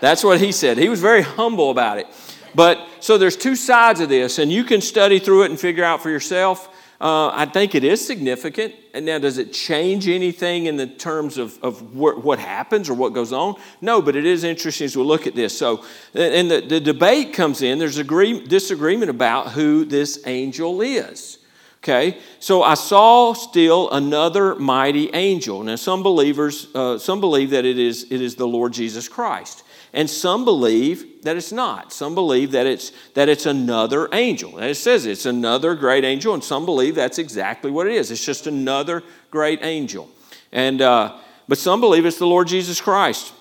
That's 0.00 0.24
what 0.24 0.40
he 0.40 0.52
said. 0.52 0.78
He 0.78 0.88
was 0.88 1.00
very 1.00 1.20
humble 1.20 1.70
about 1.70 1.98
it. 1.98 2.06
But 2.54 2.86
so 3.00 3.18
there's 3.18 3.36
two 3.36 3.56
sides 3.56 4.00
of 4.00 4.08
this, 4.08 4.38
and 4.38 4.50
you 4.50 4.64
can 4.64 4.80
study 4.80 5.18
through 5.18 5.42
it 5.42 5.50
and 5.50 5.60
figure 5.60 5.84
out 5.84 6.02
for 6.02 6.08
yourself. 6.08 6.74
Uh, 7.00 7.28
I 7.28 7.44
think 7.44 7.74
it 7.74 7.84
is 7.84 8.04
significant. 8.04 8.74
And 8.94 9.04
now, 9.04 9.18
does 9.18 9.36
it 9.36 9.52
change 9.52 10.08
anything 10.08 10.66
in 10.66 10.76
the 10.76 10.86
terms 10.86 11.36
of, 11.36 11.62
of 11.62 11.94
what, 11.94 12.24
what 12.24 12.38
happens 12.38 12.88
or 12.88 12.94
what 12.94 13.12
goes 13.12 13.32
on? 13.32 13.56
No, 13.80 14.00
but 14.00 14.16
it 14.16 14.24
is 14.24 14.44
interesting 14.44 14.86
as 14.86 14.96
we 14.96 15.02
look 15.02 15.26
at 15.26 15.34
this. 15.34 15.56
So, 15.56 15.84
and 16.14 16.50
the, 16.50 16.60
the 16.62 16.80
debate 16.80 17.34
comes 17.34 17.60
in, 17.60 17.78
there's 17.78 17.98
agree, 17.98 18.46
disagreement 18.46 19.10
about 19.10 19.52
who 19.52 19.84
this 19.84 20.26
angel 20.26 20.80
is. 20.80 21.38
Okay, 21.84 22.18
so 22.40 22.64
I 22.64 22.74
saw 22.74 23.32
still 23.32 23.90
another 23.90 24.56
mighty 24.56 25.08
angel. 25.10 25.62
Now, 25.62 25.76
some 25.76 26.02
believers, 26.02 26.66
uh, 26.74 26.98
some 26.98 27.20
believe 27.20 27.50
that 27.50 27.64
it 27.64 27.78
is, 27.78 28.10
it 28.10 28.20
is 28.20 28.34
the 28.34 28.48
Lord 28.48 28.72
Jesus 28.72 29.08
Christ. 29.08 29.62
And 29.92 30.10
some 30.10 30.44
believe 30.44 31.22
that 31.22 31.36
it's 31.36 31.52
not. 31.52 31.92
Some 31.92 32.14
believe 32.14 32.52
that 32.52 32.66
it's, 32.66 32.92
that 33.14 33.28
it's 33.28 33.46
another 33.46 34.08
angel. 34.12 34.58
And 34.58 34.66
it 34.66 34.74
says 34.76 35.06
it's 35.06 35.26
another 35.26 35.74
great 35.74 36.04
angel, 36.04 36.34
and 36.34 36.44
some 36.44 36.66
believe 36.66 36.94
that's 36.94 37.18
exactly 37.18 37.70
what 37.70 37.86
it 37.86 37.94
is. 37.94 38.10
It's 38.10 38.24
just 38.24 38.46
another 38.46 39.02
great 39.30 39.60
angel. 39.62 40.10
And, 40.52 40.80
uh, 40.82 41.16
but 41.48 41.58
some 41.58 41.80
believe 41.80 42.06
it's 42.06 42.18
the 42.18 42.26
Lord 42.26 42.48
Jesus 42.48 42.80
Christ. 42.80 43.32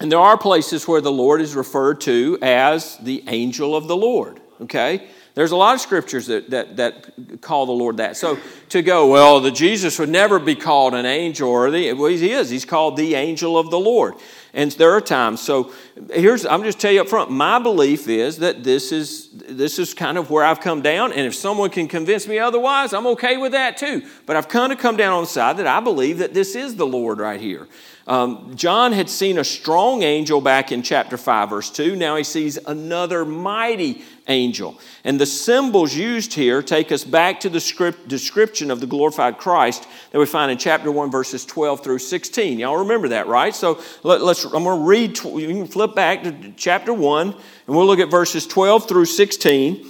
And 0.00 0.12
there 0.12 0.20
are 0.20 0.38
places 0.38 0.86
where 0.86 1.00
the 1.00 1.12
Lord 1.12 1.40
is 1.40 1.56
referred 1.56 2.00
to 2.02 2.38
as 2.40 2.96
the 2.98 3.24
angel 3.26 3.74
of 3.74 3.88
the 3.88 3.96
Lord, 3.96 4.40
okay? 4.60 5.08
There's 5.34 5.52
a 5.52 5.56
lot 5.56 5.74
of 5.74 5.80
scriptures 5.80 6.26
that, 6.26 6.50
that, 6.50 6.76
that 6.76 7.40
call 7.40 7.66
the 7.66 7.72
Lord 7.72 7.98
that. 7.98 8.16
So 8.16 8.38
to 8.70 8.82
go, 8.82 9.06
well, 9.06 9.40
the 9.40 9.52
Jesus 9.52 9.98
would 9.98 10.08
never 10.08 10.40
be 10.40 10.56
called 10.56 10.94
an 10.94 11.06
angel, 11.06 11.48
or 11.48 11.70
the, 11.70 11.92
well, 11.92 12.10
he 12.10 12.32
is. 12.32 12.50
He's 12.50 12.64
called 12.64 12.96
the 12.96 13.14
angel 13.14 13.56
of 13.56 13.70
the 13.70 13.78
Lord. 13.78 14.14
And 14.54 14.72
there 14.72 14.92
are 14.92 15.00
times. 15.00 15.40
So 15.40 15.72
here's, 16.10 16.46
I'm 16.46 16.62
just 16.62 16.80
tell 16.80 16.90
you 16.90 17.02
up 17.02 17.08
front, 17.08 17.30
my 17.30 17.58
belief 17.58 18.08
is 18.08 18.38
that 18.38 18.64
this 18.64 18.92
is, 18.92 19.28
this 19.30 19.78
is 19.78 19.94
kind 19.94 20.16
of 20.16 20.30
where 20.30 20.44
I've 20.44 20.60
come 20.60 20.80
down. 20.80 21.12
And 21.12 21.26
if 21.26 21.34
someone 21.34 21.70
can 21.70 21.86
convince 21.86 22.26
me 22.26 22.38
otherwise, 22.38 22.92
I'm 22.92 23.06
okay 23.08 23.36
with 23.36 23.52
that 23.52 23.76
too. 23.76 24.02
But 24.26 24.36
I've 24.36 24.48
kind 24.48 24.72
of 24.72 24.78
come 24.78 24.96
down 24.96 25.12
on 25.12 25.24
the 25.24 25.28
side 25.28 25.58
that 25.58 25.66
I 25.66 25.80
believe 25.80 26.18
that 26.18 26.34
this 26.34 26.54
is 26.54 26.76
the 26.76 26.86
Lord 26.86 27.18
right 27.18 27.40
here. 27.40 27.68
Um, 28.08 28.56
John 28.56 28.92
had 28.92 29.10
seen 29.10 29.36
a 29.36 29.44
strong 29.44 30.02
angel 30.02 30.40
back 30.40 30.72
in 30.72 30.82
chapter 30.82 31.18
5, 31.18 31.50
verse 31.50 31.70
2. 31.70 31.94
Now 31.94 32.16
he 32.16 32.24
sees 32.24 32.56
another 32.56 33.26
mighty 33.26 34.02
angel. 34.28 34.80
And 35.04 35.20
the 35.20 35.26
symbols 35.26 35.94
used 35.94 36.32
here 36.32 36.62
take 36.62 36.90
us 36.90 37.04
back 37.04 37.40
to 37.40 37.50
the 37.50 37.60
script, 37.60 38.08
description 38.08 38.70
of 38.70 38.80
the 38.80 38.86
glorified 38.86 39.36
Christ 39.36 39.86
that 40.10 40.18
we 40.18 40.24
find 40.24 40.50
in 40.50 40.56
chapter 40.56 40.90
1, 40.90 41.10
verses 41.10 41.44
12 41.44 41.84
through 41.84 41.98
16. 41.98 42.58
Y'all 42.58 42.78
remember 42.78 43.08
that, 43.08 43.26
right? 43.26 43.54
So 43.54 43.78
let, 44.02 44.22
us 44.22 44.42
I'm 44.44 44.64
going 44.64 44.80
to 44.80 44.86
read, 44.86 45.18
you 45.18 45.48
can 45.48 45.66
flip 45.66 45.94
back 45.94 46.22
to 46.22 46.52
chapter 46.56 46.94
1, 46.94 47.28
and 47.28 47.36
we'll 47.66 47.86
look 47.86 48.00
at 48.00 48.10
verses 48.10 48.46
12 48.46 48.88
through 48.88 49.04
16. 49.04 49.86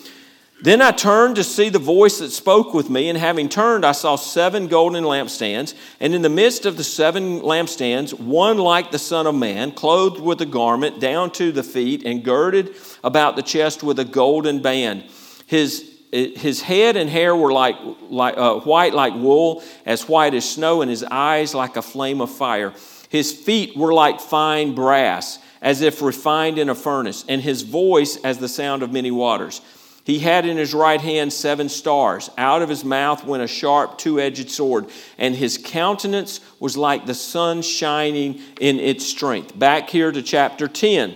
Then 0.60 0.82
I 0.82 0.90
turned 0.90 1.36
to 1.36 1.44
see 1.44 1.68
the 1.68 1.78
voice 1.78 2.18
that 2.18 2.30
spoke 2.30 2.74
with 2.74 2.90
me, 2.90 3.08
and 3.08 3.16
having 3.16 3.48
turned, 3.48 3.86
I 3.86 3.92
saw 3.92 4.16
seven 4.16 4.66
golden 4.66 5.04
lampstands, 5.04 5.74
and 6.00 6.16
in 6.16 6.22
the 6.22 6.28
midst 6.28 6.66
of 6.66 6.76
the 6.76 6.82
seven 6.82 7.40
lampstands, 7.42 8.12
one 8.12 8.58
like 8.58 8.90
the 8.90 8.98
Son 8.98 9.28
of 9.28 9.36
Man, 9.36 9.70
clothed 9.70 10.20
with 10.20 10.40
a 10.40 10.46
garment 10.46 10.98
down 10.98 11.30
to 11.32 11.52
the 11.52 11.62
feet, 11.62 12.02
and 12.04 12.24
girded 12.24 12.74
about 13.04 13.36
the 13.36 13.42
chest 13.42 13.84
with 13.84 14.00
a 14.00 14.04
golden 14.04 14.60
band. 14.60 15.04
His, 15.46 15.96
his 16.10 16.60
head 16.60 16.96
and 16.96 17.08
hair 17.08 17.36
were 17.36 17.52
like, 17.52 17.76
like 18.10 18.36
uh, 18.36 18.56
white 18.56 18.94
like 18.94 19.14
wool, 19.14 19.62
as 19.86 20.08
white 20.08 20.34
as 20.34 20.48
snow, 20.48 20.82
and 20.82 20.90
his 20.90 21.04
eyes 21.04 21.54
like 21.54 21.76
a 21.76 21.82
flame 21.82 22.20
of 22.20 22.32
fire. 22.32 22.74
His 23.10 23.30
feet 23.32 23.76
were 23.76 23.94
like 23.94 24.20
fine 24.20 24.74
brass, 24.74 25.38
as 25.62 25.82
if 25.82 26.02
refined 26.02 26.58
in 26.58 26.68
a 26.68 26.74
furnace, 26.74 27.24
and 27.28 27.40
his 27.40 27.62
voice 27.62 28.16
as 28.24 28.38
the 28.38 28.48
sound 28.48 28.82
of 28.82 28.92
many 28.92 29.12
waters. 29.12 29.60
He 30.08 30.20
had 30.20 30.46
in 30.46 30.56
his 30.56 30.72
right 30.72 31.02
hand 31.02 31.34
seven 31.34 31.68
stars. 31.68 32.30
Out 32.38 32.62
of 32.62 32.70
his 32.70 32.82
mouth 32.82 33.26
went 33.26 33.42
a 33.42 33.46
sharp, 33.46 33.98
two 33.98 34.18
edged 34.18 34.50
sword, 34.50 34.86
and 35.18 35.36
his 35.36 35.58
countenance 35.62 36.40
was 36.58 36.78
like 36.78 37.04
the 37.04 37.12
sun 37.12 37.60
shining 37.60 38.40
in 38.58 38.80
its 38.80 39.04
strength. 39.04 39.58
Back 39.58 39.90
here 39.90 40.10
to 40.10 40.22
chapter 40.22 40.66
10. 40.66 41.14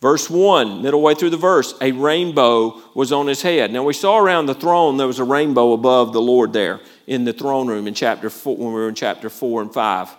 Verse 0.00 0.28
1, 0.28 0.82
middle 0.82 1.00
way 1.00 1.14
through 1.14 1.30
the 1.30 1.36
verse, 1.36 1.74
a 1.80 1.92
rainbow 1.92 2.82
was 2.92 3.12
on 3.12 3.28
his 3.28 3.42
head. 3.42 3.72
Now 3.72 3.84
we 3.84 3.92
saw 3.92 4.18
around 4.18 4.46
the 4.46 4.54
throne 4.56 4.96
there 4.96 5.06
was 5.06 5.20
a 5.20 5.24
rainbow 5.24 5.72
above 5.72 6.12
the 6.12 6.20
Lord 6.20 6.52
there 6.52 6.80
in 7.06 7.24
the 7.24 7.32
throne 7.32 7.68
room 7.68 7.86
in 7.86 7.94
chapter 7.94 8.28
4, 8.28 8.56
when 8.56 8.66
we 8.66 8.80
were 8.80 8.88
in 8.88 8.96
chapter 8.96 9.30
4 9.30 9.62
and 9.62 9.72
5. 9.72 10.16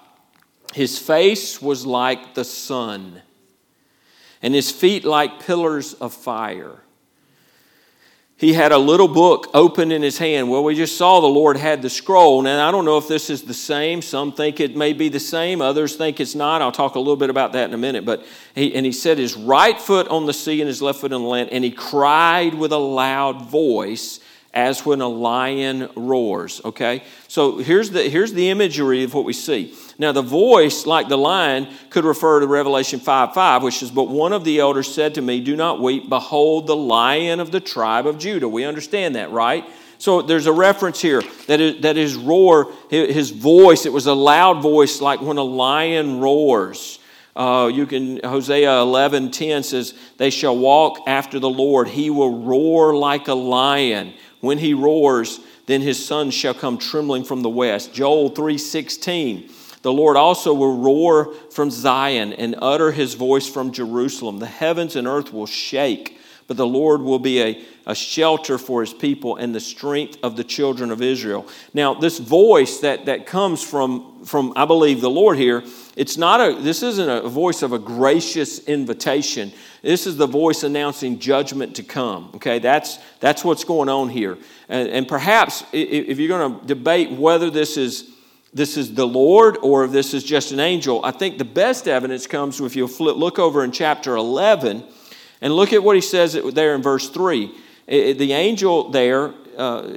His 0.73 0.97
face 0.97 1.61
was 1.61 1.85
like 1.85 2.33
the 2.33 2.45
sun, 2.45 3.21
and 4.41 4.55
his 4.55 4.71
feet 4.71 5.03
like 5.03 5.41
pillars 5.41 5.95
of 5.95 6.13
fire 6.13 6.82
he 8.37 8.53
had 8.53 8.71
a 8.71 8.77
little 8.77 9.07
book 9.07 9.49
open 9.53 9.91
in 9.91 10.01
his 10.01 10.17
hand. 10.17 10.49
Well, 10.49 10.63
we 10.63 10.75
just 10.75 10.97
saw 10.97 11.19
the 11.19 11.27
Lord 11.27 11.55
had 11.55 11.81
the 11.81 11.89
scroll. 11.89 12.41
Now, 12.41 12.67
I 12.67 12.71
don't 12.71 12.83
know 12.83 12.97
if 12.97 13.07
this 13.07 13.29
is 13.29 13.43
the 13.43 13.53
same. 13.53 14.01
Some 14.01 14.31
think 14.31 14.59
it 14.59 14.75
may 14.75 14.93
be 14.93 15.07
the 15.07 15.19
same, 15.19 15.61
others 15.61 15.95
think 15.95 16.19
it's 16.19 16.35
not. 16.35 16.61
I'll 16.61 16.71
talk 16.71 16.95
a 16.95 16.99
little 16.99 17.15
bit 17.15 17.29
about 17.29 17.53
that 17.53 17.65
in 17.65 17.73
a 17.73 17.77
minute. 17.77 18.05
But 18.05 18.25
he, 18.55 18.73
and 18.75 18.85
he 18.85 18.91
set 18.91 19.17
his 19.17 19.35
right 19.35 19.79
foot 19.79 20.07
on 20.07 20.25
the 20.25 20.33
sea 20.33 20.61
and 20.61 20.67
his 20.67 20.81
left 20.81 20.99
foot 20.99 21.13
on 21.13 21.21
the 21.21 21.27
land, 21.27 21.49
and 21.51 21.63
he 21.63 21.71
cried 21.71 22.55
with 22.55 22.71
a 22.71 22.77
loud 22.77 23.43
voice 23.43 24.19
as 24.53 24.85
when 24.85 25.01
a 25.01 25.07
lion 25.07 25.89
roars. 25.95 26.61
Okay? 26.63 27.03
So 27.27 27.57
here's 27.57 27.89
the, 27.89 28.03
here's 28.03 28.33
the 28.33 28.49
imagery 28.49 29.03
of 29.03 29.13
what 29.13 29.25
we 29.25 29.33
see. 29.33 29.73
Now, 29.97 30.11
the 30.11 30.21
voice, 30.21 30.85
like 30.85 31.07
the 31.07 31.17
lion, 31.17 31.67
could 31.89 32.05
refer 32.05 32.39
to 32.39 32.47
Revelation 32.47 32.99
5 32.99 33.33
5, 33.33 33.63
which 33.63 33.81
is, 33.81 33.89
But 33.89 34.09
one 34.09 34.33
of 34.33 34.43
the 34.43 34.59
elders 34.59 34.93
said 34.93 35.15
to 35.15 35.21
me, 35.21 35.39
Do 35.39 35.55
not 35.55 35.81
weep. 35.81 36.07
Behold, 36.07 36.67
the 36.67 36.75
lion 36.75 37.39
of 37.39 37.51
the 37.51 37.59
tribe 37.59 38.05
of 38.05 38.19
Judah. 38.19 38.47
We 38.47 38.63
understand 38.63 39.15
that, 39.15 39.31
right? 39.31 39.65
So 39.97 40.21
there's 40.21 40.47
a 40.47 40.53
reference 40.53 41.01
here 41.01 41.21
that, 41.47 41.61
is, 41.61 41.81
that 41.81 41.95
his 41.95 42.15
roar, 42.15 42.73
his 42.89 43.31
voice, 43.31 43.85
it 43.85 43.93
was 43.93 44.05
a 44.05 44.13
loud 44.13 44.61
voice 44.61 44.99
like 44.99 45.21
when 45.21 45.37
a 45.37 45.43
lion 45.43 46.19
roars. 46.19 46.99
Uh, 47.35 47.71
you 47.73 47.87
can 47.87 48.19
Hosea 48.23 48.81
11 48.81 49.31
10 49.31 49.63
says, 49.63 49.93
They 50.17 50.29
shall 50.29 50.57
walk 50.57 50.99
after 51.07 51.39
the 51.39 51.49
Lord. 51.49 51.87
He 51.87 52.09
will 52.09 52.43
roar 52.43 52.95
like 52.95 53.27
a 53.27 53.33
lion. 53.33 54.13
When 54.43 54.57
he 54.57 54.73
roars, 54.73 55.39
then 55.67 55.79
his 55.79 56.05
sons 56.05 56.33
shall 56.33 56.53
come 56.53 56.77
trembling 56.77 57.23
from 57.23 57.43
the 57.43 57.49
west. 57.49 57.93
Joel 57.93 58.29
3:16. 58.29 59.49
The 59.83 59.93
Lord 59.93 60.17
also 60.17 60.53
will 60.53 60.75
roar 60.75 61.33
from 61.49 61.71
Zion 61.71 62.33
and 62.33 62.53
utter 62.61 62.91
his 62.91 63.13
voice 63.13 63.47
from 63.47 63.71
Jerusalem. 63.71 64.39
The 64.39 64.47
heavens 64.47 64.97
and 64.97 65.07
earth 65.07 65.31
will 65.31 65.45
shake 65.45 66.12
but 66.47 66.57
the 66.57 66.67
Lord 66.67 67.01
will 67.01 67.19
be 67.19 67.41
a, 67.41 67.63
a 67.85 67.95
shelter 67.95 68.57
for 68.57 68.81
his 68.81 68.93
people 68.93 69.37
and 69.37 69.53
the 69.53 69.59
strength 69.59 70.17
of 70.23 70.35
the 70.35 70.43
children 70.43 70.91
of 70.91 71.01
Israel. 71.01 71.47
Now, 71.73 71.93
this 71.93 72.19
voice 72.19 72.79
that, 72.79 73.05
that 73.05 73.25
comes 73.25 73.63
from, 73.63 74.25
from, 74.25 74.53
I 74.55 74.65
believe, 74.65 75.01
the 75.01 75.09
Lord 75.09 75.37
here, 75.37 75.63
it's 75.95 76.17
not 76.17 76.41
a, 76.41 76.55
this 76.59 76.83
isn't 76.83 77.09
a 77.09 77.27
voice 77.29 77.61
of 77.61 77.71
a 77.71 77.79
gracious 77.79 78.59
invitation. 78.65 79.51
This 79.81 80.07
is 80.07 80.17
the 80.17 80.27
voice 80.27 80.63
announcing 80.63 81.19
judgment 81.19 81.75
to 81.75 81.83
come. 81.83 82.31
Okay, 82.35 82.59
that's, 82.59 82.97
that's 83.19 83.43
what's 83.43 83.63
going 83.63 83.89
on 83.89 84.09
here. 84.09 84.37
And, 84.69 84.89
and 84.89 85.07
perhaps 85.07 85.63
if 85.71 86.19
you're 86.19 86.37
going 86.37 86.59
to 86.59 86.65
debate 86.65 87.11
whether 87.11 87.49
this 87.49 87.77
is 87.77 88.09
this 88.55 88.77
is 88.77 88.93
the 88.93 89.07
Lord 89.07 89.57
or 89.63 89.83
if 89.85 89.91
this 89.91 90.13
is 90.13 90.23
just 90.23 90.51
an 90.51 90.59
angel, 90.59 91.03
I 91.03 91.09
think 91.09 91.39
the 91.39 91.45
best 91.45 91.87
evidence 91.87 92.27
comes 92.27 92.61
if 92.61 92.75
you 92.75 92.87
flip, 92.87 93.15
look 93.17 93.39
over 93.39 93.63
in 93.63 93.71
chapter 93.71 94.15
11 94.15 94.83
and 95.43 95.53
look 95.53 95.73
at 95.73 95.83
what 95.83 95.97
he 95.97 96.01
says 96.01 96.39
there 96.53 96.73
in 96.73 96.81
verse 96.81 97.09
3. 97.09 97.53
The 97.85 98.31
angel 98.31 98.91
there, 98.91 99.33
uh, 99.57 99.93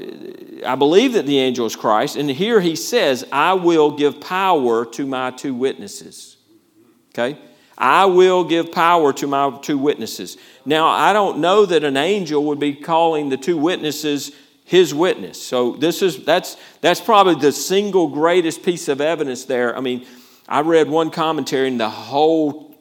I 0.66 0.74
believe 0.74 1.12
that 1.12 1.24
the 1.24 1.38
angel 1.38 1.66
is 1.66 1.76
Christ, 1.76 2.16
and 2.16 2.28
here 2.28 2.60
he 2.60 2.74
says, 2.74 3.24
I 3.30 3.52
will 3.52 3.92
give 3.92 4.20
power 4.20 4.84
to 4.86 5.06
my 5.06 5.30
two 5.30 5.54
witnesses. 5.54 6.36
Okay? 7.14 7.38
I 7.78 8.06
will 8.06 8.42
give 8.42 8.72
power 8.72 9.12
to 9.12 9.28
my 9.28 9.56
two 9.62 9.78
witnesses. 9.78 10.36
Now, 10.64 10.88
I 10.88 11.12
don't 11.12 11.38
know 11.38 11.64
that 11.64 11.84
an 11.84 11.96
angel 11.96 12.42
would 12.46 12.58
be 12.58 12.74
calling 12.74 13.28
the 13.28 13.36
two 13.36 13.56
witnesses 13.56 14.32
his 14.64 14.92
witness. 14.92 15.40
So 15.40 15.76
this 15.76 16.02
is 16.02 16.24
that's 16.24 16.56
that's 16.80 17.00
probably 17.00 17.36
the 17.36 17.52
single 17.52 18.08
greatest 18.08 18.64
piece 18.64 18.88
of 18.88 19.00
evidence 19.00 19.44
there. 19.44 19.76
I 19.76 19.80
mean, 19.80 20.06
I 20.48 20.62
read 20.62 20.88
one 20.88 21.10
commentary 21.10 21.68
and 21.68 21.78
the 21.78 21.88
whole 21.88 22.74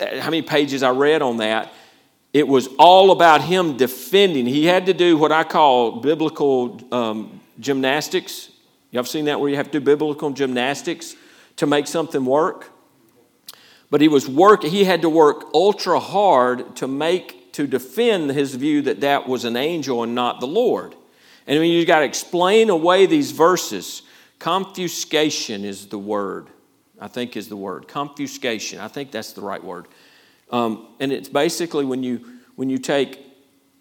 how 0.00 0.30
many 0.30 0.40
pages 0.40 0.82
I 0.82 0.90
read 0.90 1.20
on 1.20 1.36
that 1.36 1.70
it 2.32 2.48
was 2.48 2.68
all 2.78 3.10
about 3.10 3.42
him 3.42 3.76
defending. 3.76 4.46
He 4.46 4.64
had 4.64 4.86
to 4.86 4.94
do 4.94 5.18
what 5.18 5.32
I 5.32 5.44
call 5.44 6.00
biblical 6.00 6.80
um, 6.90 7.40
gymnastics. 7.60 8.50
You 8.90 8.98
ever 8.98 9.08
seen 9.08 9.26
that 9.26 9.40
where 9.40 9.50
you 9.50 9.56
have 9.56 9.70
to 9.70 9.80
do 9.80 9.84
biblical 9.84 10.30
gymnastics 10.30 11.14
to 11.56 11.66
make 11.66 11.86
something 11.86 12.24
work? 12.24 12.70
But 13.90 14.00
he 14.00 14.08
was 14.08 14.26
work. 14.28 14.62
He 14.62 14.84
had 14.84 15.02
to 15.02 15.10
work 15.10 15.44
ultra 15.52 16.00
hard 16.00 16.76
to 16.76 16.88
make 16.88 17.52
to 17.52 17.66
defend 17.66 18.30
his 18.30 18.54
view 18.54 18.80
that 18.82 19.02
that 19.02 19.28
was 19.28 19.44
an 19.44 19.56
angel 19.56 20.02
and 20.02 20.14
not 20.14 20.40
the 20.40 20.46
Lord. 20.46 20.94
And 21.46 21.58
I 21.58 21.60
mean, 21.60 21.72
you 21.72 21.84
got 21.84 21.98
to 21.98 22.06
explain 22.06 22.70
away 22.70 23.04
these 23.04 23.32
verses. 23.32 24.02
Confuscation 24.38 25.64
is 25.64 25.86
the 25.86 25.98
word. 25.98 26.46
I 26.98 27.08
think 27.08 27.36
is 27.36 27.48
the 27.48 27.56
word. 27.56 27.88
Confuscation. 27.88 28.78
I 28.78 28.88
think 28.88 29.10
that's 29.10 29.32
the 29.32 29.42
right 29.42 29.62
word. 29.62 29.86
Um, 30.52 30.94
and 31.00 31.10
it's 31.10 31.28
basically 31.28 31.84
when 31.84 32.02
you, 32.02 32.24
when 32.56 32.70
you 32.70 32.78
take, 32.78 33.18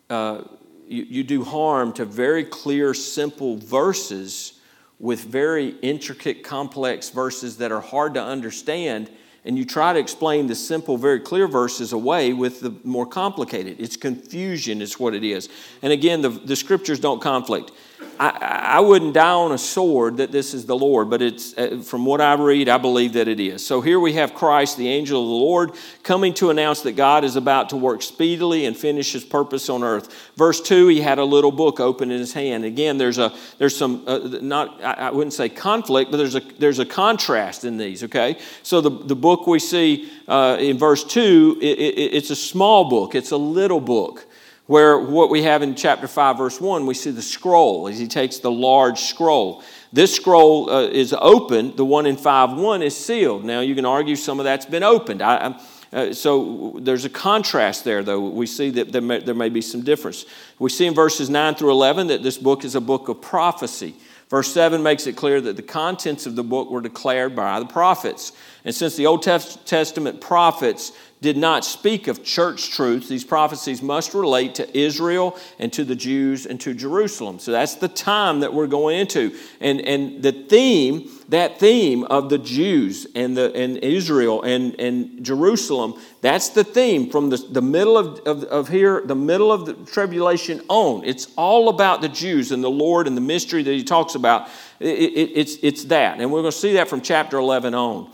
uh, 0.09 0.43
you, 0.87 1.03
you 1.03 1.23
do 1.23 1.43
harm 1.43 1.93
to 1.93 2.05
very 2.05 2.43
clear, 2.43 2.93
simple 2.93 3.57
verses 3.57 4.59
with 4.97 5.23
very 5.23 5.69
intricate, 5.81 6.43
complex 6.43 7.09
verses 7.09 7.57
that 7.57 7.71
are 7.71 7.81
hard 7.81 8.13
to 8.13 8.23
understand 8.23 9.11
and 9.43 9.57
you 9.57 9.65
try 9.65 9.91
to 9.93 9.99
explain 9.99 10.47
the 10.47 10.55
simple, 10.55 10.97
very 10.97 11.19
clear 11.19 11.47
verses 11.47 11.93
away 11.93 12.31
with 12.33 12.61
the 12.61 12.75
more 12.83 13.07
complicated. 13.07 13.79
It's 13.79 13.97
confusion, 13.97 14.81
is 14.81 14.99
what 14.99 15.15
it 15.15 15.23
is. 15.23 15.49
And 15.81 15.91
again, 15.91 16.21
the, 16.21 16.29
the 16.29 16.55
scriptures 16.55 16.99
don't 16.99 17.21
conflict. 17.21 17.71
I, 18.19 18.75
I 18.75 18.79
wouldn't 18.79 19.13
die 19.13 19.31
on 19.31 19.51
a 19.51 19.57
sword 19.57 20.17
that 20.17 20.31
this 20.31 20.53
is 20.53 20.65
the 20.65 20.75
Lord, 20.75 21.09
but 21.09 21.21
it's 21.21 21.57
uh, 21.57 21.81
from 21.83 22.05
what 22.05 22.21
I 22.21 22.33
read, 22.33 22.69
I 22.69 22.77
believe 22.77 23.13
that 23.13 23.27
it 23.27 23.39
is. 23.39 23.65
So 23.65 23.81
here 23.81 23.99
we 23.99 24.13
have 24.13 24.33
Christ, 24.33 24.77
the 24.77 24.87
angel 24.87 25.21
of 25.21 25.27
the 25.27 25.33
Lord, 25.33 25.71
coming 26.03 26.33
to 26.35 26.49
announce 26.49 26.81
that 26.81 26.93
God 26.93 27.23
is 27.23 27.35
about 27.35 27.69
to 27.69 27.77
work 27.77 28.01
speedily 28.01 28.65
and 28.65 28.75
finish 28.77 29.11
his 29.11 29.23
purpose 29.23 29.69
on 29.69 29.83
earth. 29.83 30.31
Verse 30.35 30.61
2, 30.61 30.87
he 30.87 31.01
had 31.01 31.19
a 31.19 31.25
little 31.25 31.51
book 31.51 31.79
open 31.79 32.11
in 32.11 32.19
his 32.19 32.33
hand. 32.33 32.65
Again, 32.65 32.97
there's 32.97 33.17
a 33.17 33.33
there's 33.57 33.75
some 33.75 34.03
uh, 34.07 34.19
not 34.41 34.83
I, 34.83 34.93
I 34.93 35.11
wouldn't 35.11 35.33
say 35.33 35.49
conflict, 35.49 36.11
but 36.11 36.17
there's 36.17 36.35
a 36.35 36.41
there's 36.59 36.79
a 36.79 36.85
contrast 36.85 37.65
in 37.65 37.77
these, 37.77 38.03
okay? 38.03 38.37
So 38.63 38.81
the, 38.81 38.89
the 38.89 39.15
book 39.15 39.47
we 39.47 39.59
see 39.59 40.11
uh, 40.27 40.57
in 40.59 40.77
verse 40.77 41.03
2, 41.03 41.59
it, 41.61 41.65
it, 41.65 42.13
it's 42.13 42.29
a 42.29 42.35
small 42.35 42.89
book, 42.89 43.15
it's 43.15 43.31
a 43.31 43.37
little 43.37 43.81
book 43.81 44.27
where 44.67 44.97
what 44.97 45.29
we 45.29 45.43
have 45.43 45.61
in 45.61 45.75
chapter 45.75 46.07
5, 46.07 46.37
verse 46.37 46.61
1, 46.61 46.85
we 46.85 46.93
see 46.93 47.11
the 47.11 47.21
scroll 47.21 47.87
as 47.87 47.99
he 47.99 48.07
takes 48.07 48.37
the 48.37 48.51
large 48.51 48.99
scroll. 48.99 49.63
This 49.91 50.15
scroll 50.15 50.69
uh, 50.69 50.83
is 50.83 51.13
open, 51.13 51.75
the 51.75 51.85
one 51.85 52.05
in 52.05 52.15
5 52.15 52.57
1 52.57 52.81
is 52.81 52.95
sealed. 52.95 53.43
Now, 53.43 53.59
you 53.61 53.75
can 53.75 53.85
argue 53.85 54.15
some 54.15 54.39
of 54.39 54.45
that's 54.45 54.65
been 54.65 54.83
opened. 54.83 55.21
I, 55.21 55.59
uh, 55.93 56.13
so 56.13 56.77
there's 56.79 57.03
a 57.03 57.09
contrast 57.09 57.83
there, 57.83 58.01
though. 58.01 58.29
We 58.29 58.45
see 58.45 58.69
that 58.71 58.93
there 58.93 59.01
may, 59.01 59.19
there 59.19 59.35
may 59.35 59.49
be 59.49 59.61
some 59.61 59.81
difference. 59.81 60.25
We 60.57 60.69
see 60.69 60.85
in 60.85 60.93
verses 60.93 61.29
9 61.29 61.55
through 61.55 61.71
11 61.71 62.07
that 62.07 62.23
this 62.23 62.37
book 62.37 62.63
is 62.63 62.75
a 62.75 62.81
book 62.81 63.09
of 63.09 63.21
prophecy. 63.21 63.95
Verse 64.29 64.53
7 64.53 64.81
makes 64.81 65.07
it 65.07 65.17
clear 65.17 65.41
that 65.41 65.57
the 65.57 65.61
contents 65.61 66.25
of 66.25 66.37
the 66.37 66.43
book 66.43 66.71
were 66.71 66.79
declared 66.79 67.35
by 67.35 67.59
the 67.59 67.65
prophets. 67.65 68.31
And 68.63 68.73
since 68.73 68.95
the 68.95 69.05
Old 69.05 69.23
Testament 69.23 70.21
prophets 70.21 70.93
did 71.21 71.37
not 71.37 71.63
speak 71.63 72.07
of 72.07 72.23
church 72.23 72.71
truths. 72.71 73.07
These 73.07 73.23
prophecies 73.23 73.83
must 73.83 74.15
relate 74.15 74.55
to 74.55 74.77
Israel 74.77 75.37
and 75.59 75.71
to 75.73 75.83
the 75.83 75.95
Jews 75.95 76.47
and 76.47 76.59
to 76.61 76.73
Jerusalem. 76.73 77.37
So 77.37 77.51
that's 77.51 77.75
the 77.75 77.87
time 77.87 78.39
that 78.39 78.51
we're 78.55 78.65
going 78.65 78.99
into. 78.99 79.37
And, 79.59 79.81
and 79.81 80.23
the 80.23 80.31
theme, 80.31 81.11
that 81.29 81.59
theme 81.59 82.05
of 82.05 82.29
the 82.29 82.39
Jews 82.39 83.05
and, 83.13 83.37
the, 83.37 83.53
and 83.53 83.77
Israel 83.77 84.41
and, 84.41 84.77
and 84.79 85.23
Jerusalem, 85.23 86.01
that's 86.21 86.49
the 86.49 86.63
theme 86.63 87.11
from 87.11 87.29
the, 87.29 87.37
the 87.37 87.61
middle 87.61 87.99
of, 87.99 88.19
of, 88.21 88.43
of 88.45 88.69
here, 88.69 89.03
the 89.05 89.15
middle 89.15 89.51
of 89.51 89.67
the 89.67 89.73
tribulation 89.73 90.63
on. 90.69 91.03
It's 91.05 91.27
all 91.35 91.69
about 91.69 92.01
the 92.01 92.09
Jews 92.09 92.51
and 92.51 92.63
the 92.63 92.71
Lord 92.71 93.05
and 93.05 93.15
the 93.15 93.21
mystery 93.21 93.61
that 93.61 93.71
he 93.71 93.83
talks 93.83 94.15
about. 94.15 94.49
It, 94.79 94.87
it, 94.87 95.31
it's, 95.35 95.57
it's 95.61 95.83
that. 95.85 96.19
And 96.19 96.31
we're 96.31 96.41
going 96.41 96.51
to 96.51 96.57
see 96.57 96.73
that 96.73 96.87
from 96.87 97.01
chapter 97.01 97.37
11 97.37 97.75
on. 97.75 98.11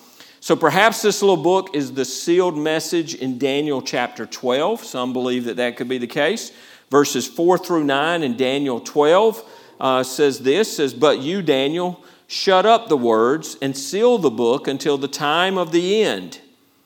So 0.48 0.56
perhaps 0.56 1.02
this 1.02 1.22
little 1.22 1.36
book 1.36 1.76
is 1.76 1.92
the 1.92 2.06
sealed 2.06 2.58
message 2.58 3.16
in 3.16 3.38
Daniel 3.38 3.82
chapter 3.82 4.26
12. 4.26 4.82
Some 4.82 5.12
believe 5.12 5.44
that 5.44 5.58
that 5.58 5.76
could 5.76 5.90
be 5.90 5.98
the 5.98 6.08
case. 6.08 6.54
Verses 6.90 7.28
4 7.28 7.58
through 7.58 7.84
9 7.84 8.24
in 8.24 8.38
Daniel 8.38 8.80
12 8.80 9.44
uh, 9.82 10.04
says 10.04 10.40
this 10.40 10.78
says, 10.78 10.94
But 10.94 11.20
you, 11.20 11.42
Daniel, 11.42 12.02
shut 12.28 12.66
up 12.66 12.88
the 12.88 12.96
words 12.96 13.58
and 13.62 13.76
seal 13.76 14.20
the 14.20 14.30
book 14.30 14.70
until 14.70 14.98
the 14.98 15.10
time 15.10 15.58
of 15.58 15.74
the 15.74 16.02
end. 16.02 16.40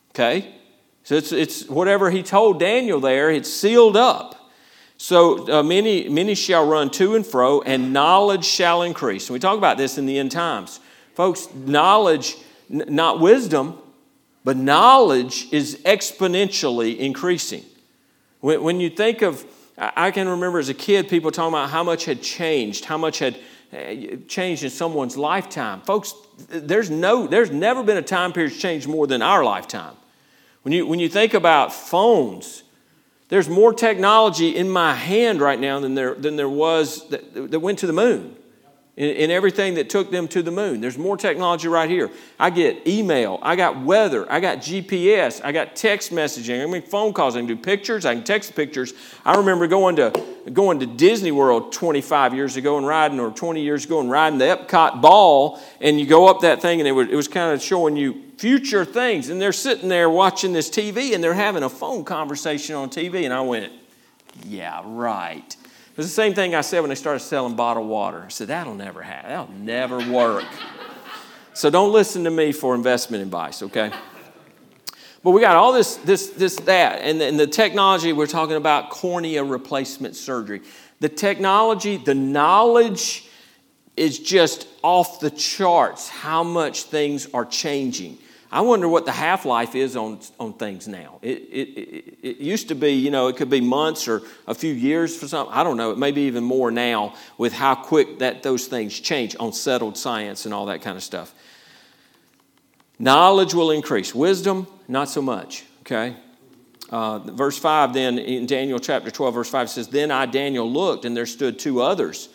Okay? 0.09 0.55
So 1.03 1.13
it's, 1.13 1.31
it's 1.31 1.69
whatever 1.69 2.09
he 2.09 2.23
told 2.23 2.59
Daniel 2.59 2.99
there, 2.99 3.29
it's 3.29 3.53
sealed 3.53 3.95
up. 3.95 4.49
So 4.97 5.59
uh, 5.59 5.61
many, 5.61 6.09
many 6.09 6.33
shall 6.33 6.67
run 6.67 6.89
to 6.93 7.13
and 7.13 7.23
fro, 7.23 7.61
and 7.61 7.93
knowledge 7.93 8.43
shall 8.43 8.81
increase. 8.81 9.29
And 9.29 9.35
we 9.35 9.39
talk 9.39 9.59
about 9.59 9.77
this 9.77 9.99
in 9.99 10.07
the 10.07 10.17
end 10.17 10.31
times. 10.31 10.79
Folks, 11.13 11.47
knowledge 11.53 12.37
not 12.71 13.19
wisdom, 13.19 13.77
but 14.43 14.57
knowledge 14.57 15.47
is 15.51 15.79
exponentially 15.85 16.97
increasing. 16.97 17.63
When, 18.39 18.63
when 18.63 18.79
you 18.79 18.89
think 18.89 19.21
of, 19.21 19.45
I 19.77 20.11
can 20.11 20.27
remember 20.27 20.59
as 20.59 20.69
a 20.69 20.73
kid 20.73 21.09
people 21.09 21.31
talking 21.31 21.53
about 21.53 21.69
how 21.69 21.83
much 21.83 22.05
had 22.05 22.21
changed, 22.21 22.85
how 22.85 22.97
much 22.97 23.19
had 23.19 23.37
eh, 23.71 24.15
changed 24.27 24.63
in 24.63 24.69
someone's 24.69 25.17
lifetime. 25.17 25.81
Folks, 25.81 26.13
there's, 26.49 26.89
no, 26.89 27.27
there's 27.27 27.51
never 27.51 27.83
been 27.83 27.97
a 27.97 28.01
time 28.01 28.33
period 28.33 28.53
changed 28.53 28.87
more 28.87 29.05
than 29.05 29.21
our 29.21 29.43
lifetime. 29.43 29.95
When 30.63 30.73
you, 30.73 30.87
when 30.87 30.99
you 30.99 31.09
think 31.09 31.33
about 31.33 31.73
phones, 31.73 32.63
there's 33.29 33.49
more 33.49 33.73
technology 33.73 34.55
in 34.55 34.69
my 34.69 34.93
hand 34.93 35.41
right 35.41 35.59
now 35.59 35.79
than 35.79 35.95
there, 35.95 36.15
than 36.15 36.35
there 36.35 36.49
was 36.49 37.07
that, 37.09 37.51
that 37.51 37.59
went 37.59 37.79
to 37.79 37.87
the 37.87 37.93
moon 37.93 38.35
in, 39.01 39.15
in, 39.15 39.31
everything 39.31 39.73
that 39.73 39.89
took 39.89 40.11
them 40.11 40.27
to 40.27 40.43
the 40.43 40.51
moon. 40.51 40.79
There's 40.79 40.97
more 40.97 41.17
technology 41.17 41.67
right 41.67 41.89
here. 41.89 42.11
I 42.39 42.51
get 42.51 42.87
email, 42.87 43.39
I 43.41 43.55
got 43.55 43.81
weather, 43.81 44.31
I 44.31 44.39
got 44.39 44.59
GPS, 44.59 45.43
I 45.43 45.51
got 45.51 45.75
text 45.75 46.11
messaging, 46.11 46.61
I 46.61 46.67
mean 46.67 46.83
phone 46.83 47.11
calls, 47.11 47.35
I 47.35 47.39
can 47.39 47.47
do 47.47 47.55
pictures, 47.55 48.05
I 48.05 48.13
can 48.13 48.23
text 48.23 48.55
pictures. 48.55 48.93
I 49.25 49.37
remember 49.37 49.65
going 49.65 49.95
to 49.95 50.11
going 50.53 50.79
to 50.81 50.85
Disney 50.85 51.31
World 51.31 51.73
25 51.73 52.35
years 52.35 52.57
ago 52.57 52.77
and 52.77 52.85
riding, 52.85 53.19
or 53.19 53.31
20 53.31 53.61
years 53.61 53.85
ago 53.85 54.01
and 54.01 54.09
riding 54.09 54.37
the 54.37 54.45
Epcot 54.45 55.01
ball, 55.01 55.59
and 55.79 55.99
you 55.99 56.05
go 56.05 56.27
up 56.27 56.41
that 56.41 56.61
thing 56.61 56.79
and 56.79 56.87
it 56.87 56.91
was, 56.91 57.07
it 57.07 57.15
was 57.15 57.27
kind 57.27 57.53
of 57.53 57.61
showing 57.61 57.95
you 57.95 58.21
future 58.37 58.85
things. 58.85 59.29
And 59.29 59.41
they're 59.41 59.51
sitting 59.51 59.89
there 59.89 60.11
watching 60.11 60.53
this 60.53 60.69
TV 60.69 61.15
and 61.15 61.23
they're 61.23 61.33
having 61.33 61.63
a 61.63 61.69
phone 61.69 62.03
conversation 62.03 62.75
on 62.75 62.89
TV. 62.89 63.23
And 63.25 63.33
I 63.33 63.41
went, 63.41 63.71
yeah, 64.45 64.81
right. 64.85 65.55
It 66.01 66.05
was 66.05 66.15
the 66.15 66.15
same 66.15 66.33
thing 66.33 66.55
I 66.55 66.61
said 66.61 66.79
when 66.79 66.89
they 66.89 66.95
started 66.95 67.19
selling 67.19 67.55
bottled 67.55 67.87
water. 67.87 68.23
I 68.25 68.29
said, 68.29 68.47
that'll 68.47 68.73
never 68.73 69.03
happen. 69.03 69.29
That'll 69.29 69.53
never 69.53 70.11
work. 70.11 70.45
so 71.53 71.69
don't 71.69 71.93
listen 71.93 72.23
to 72.23 72.31
me 72.31 72.53
for 72.53 72.73
investment 72.73 73.21
advice, 73.21 73.61
okay? 73.61 73.91
But 75.23 75.29
we 75.29 75.41
got 75.41 75.57
all 75.57 75.71
this, 75.73 75.97
this, 75.97 76.29
this, 76.29 76.55
that, 76.61 77.03
and 77.03 77.21
the, 77.21 77.25
and 77.25 77.39
the 77.39 77.45
technology, 77.45 78.13
we're 78.13 78.25
talking 78.25 78.55
about 78.55 78.89
cornea 78.89 79.43
replacement 79.43 80.15
surgery. 80.15 80.61
The 81.01 81.09
technology, 81.09 81.97
the 81.97 82.15
knowledge 82.15 83.29
is 83.95 84.17
just 84.17 84.67
off 84.81 85.19
the 85.19 85.29
charts 85.29 86.09
how 86.09 86.43
much 86.43 86.85
things 86.85 87.27
are 87.31 87.45
changing. 87.45 88.17
I 88.53 88.61
wonder 88.61 88.87
what 88.87 89.05
the 89.05 89.13
half 89.13 89.45
life 89.45 89.75
is 89.75 89.95
on, 89.95 90.19
on 90.37 90.53
things 90.53 90.85
now. 90.85 91.19
It, 91.21 91.37
it, 91.37 91.79
it, 91.79 92.17
it, 92.21 92.37
used 92.37 92.67
to 92.67 92.75
be, 92.75 92.91
you 92.91 93.09
know, 93.09 93.27
it 93.29 93.37
could 93.37 93.49
be 93.49 93.61
months 93.61 94.09
or 94.09 94.23
a 94.45 94.53
few 94.53 94.73
years 94.73 95.15
for 95.15 95.25
something. 95.25 95.55
I 95.55 95.63
don't 95.63 95.77
know. 95.77 95.91
It 95.91 95.97
may 95.97 96.11
be 96.11 96.23
even 96.23 96.43
more 96.43 96.69
now 96.69 97.15
with 97.37 97.53
how 97.53 97.75
quick 97.75 98.19
that 98.19 98.43
those 98.43 98.67
things 98.67 98.99
change 98.99 99.37
on 99.39 99.53
settled 99.53 99.97
science 99.97 100.43
and 100.43 100.53
all 100.53 100.65
that 100.65 100.81
kind 100.81 100.97
of 100.97 101.03
stuff. 101.03 101.33
Knowledge 102.99 103.53
will 103.53 103.71
increase, 103.71 104.13
wisdom, 104.13 104.67
not 104.89 105.07
so 105.07 105.21
much, 105.21 105.63
okay? 105.81 106.17
Uh, 106.89 107.19
verse 107.19 107.57
5 107.57 107.93
then 107.93 108.19
in 108.19 108.45
Daniel 108.45 108.79
chapter 108.79 109.09
12, 109.09 109.33
verse 109.33 109.49
5 109.49 109.69
says, 109.69 109.87
Then 109.87 110.11
I, 110.11 110.25
Daniel, 110.25 110.69
looked, 110.69 111.05
and 111.05 111.15
there 111.15 111.25
stood 111.25 111.57
two 111.57 111.81
others, 111.81 112.27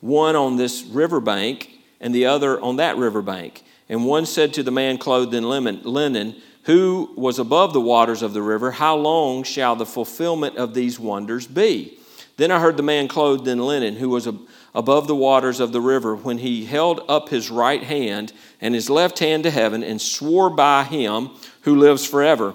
one 0.00 0.34
on 0.34 0.56
this 0.56 0.82
riverbank 0.82 1.70
and 2.00 2.14
the 2.14 2.24
other 2.24 2.58
on 2.58 2.76
that 2.76 2.96
riverbank. 2.96 3.62
And 3.88 4.04
one 4.04 4.26
said 4.26 4.54
to 4.54 4.62
the 4.62 4.70
man 4.70 4.98
clothed 4.98 5.34
in 5.34 5.48
linen, 5.48 6.36
who 6.64 7.14
was 7.16 7.38
above 7.38 7.72
the 7.72 7.80
waters 7.80 8.22
of 8.22 8.34
the 8.34 8.42
river, 8.42 8.72
How 8.72 8.96
long 8.96 9.42
shall 9.42 9.74
the 9.76 9.86
fulfillment 9.86 10.56
of 10.56 10.74
these 10.74 11.00
wonders 11.00 11.46
be? 11.46 11.98
Then 12.36 12.50
I 12.50 12.60
heard 12.60 12.76
the 12.76 12.82
man 12.82 13.08
clothed 13.08 13.48
in 13.48 13.58
linen, 13.58 13.96
who 13.96 14.10
was 14.10 14.28
above 14.74 15.08
the 15.08 15.16
waters 15.16 15.58
of 15.58 15.72
the 15.72 15.80
river, 15.80 16.14
when 16.14 16.38
he 16.38 16.66
held 16.66 17.00
up 17.08 17.30
his 17.30 17.50
right 17.50 17.82
hand 17.82 18.32
and 18.60 18.74
his 18.74 18.90
left 18.90 19.18
hand 19.18 19.44
to 19.44 19.50
heaven, 19.50 19.82
and 19.82 20.00
swore 20.00 20.50
by 20.50 20.84
him 20.84 21.30
who 21.62 21.76
lives 21.76 22.06
forever, 22.06 22.54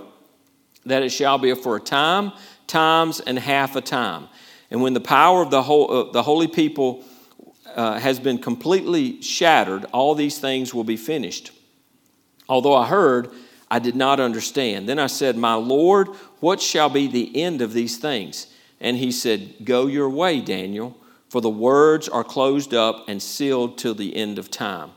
that 0.86 1.04
it 1.04 1.10
shall 1.10 1.38
be 1.38 1.54
for 1.56 1.76
a 1.76 1.82
time, 1.82 2.32
times, 2.68 3.20
and 3.20 3.40
half 3.40 3.76
a 3.76 3.82
time. 3.82 4.30
And 4.70 4.82
when 4.82 4.94
the 4.94 5.02
power 5.02 5.42
of 5.42 5.52
the, 5.52 5.64
whole, 5.64 5.92
uh, 5.92 6.12
the 6.12 6.24
holy 6.24 6.48
people 6.48 7.04
uh, 7.76 8.00
has 8.00 8.20
been 8.20 8.38
completely 8.38 9.22
shattered, 9.22 9.86
all 9.92 10.16
these 10.16 10.38
things 10.40 10.74
will 10.74 10.84
be 10.84 10.98
finished. 10.98 11.52
Although 12.48 12.76
I 12.76 12.88
heard, 12.88 13.30
I 13.70 13.80
did 13.80 13.96
not 13.96 14.20
understand. 14.20 14.88
Then 14.88 15.00
I 15.00 15.08
said, 15.08 15.38
My 15.38 15.56
Lord, 15.56 16.10
what 16.40 16.62
shall 16.62 16.90
be 16.90 17.08
the 17.08 17.42
end 17.42 17.62
of 17.62 17.74
these 17.74 17.98
things? 17.98 18.48
And 18.80 18.98
he 18.98 19.12
said, 19.12 19.56
Go 19.64 19.88
your 19.88 20.10
way, 20.10 20.42
Daniel, 20.42 20.98
for 21.30 21.42
the 21.42 21.50
words 21.50 22.08
are 22.08 22.24
closed 22.24 22.74
up 22.74 23.06
and 23.08 23.22
sealed 23.22 23.78
till 23.78 23.96
the 23.96 24.16
end 24.16 24.38
of 24.38 24.52
time. 24.52 24.92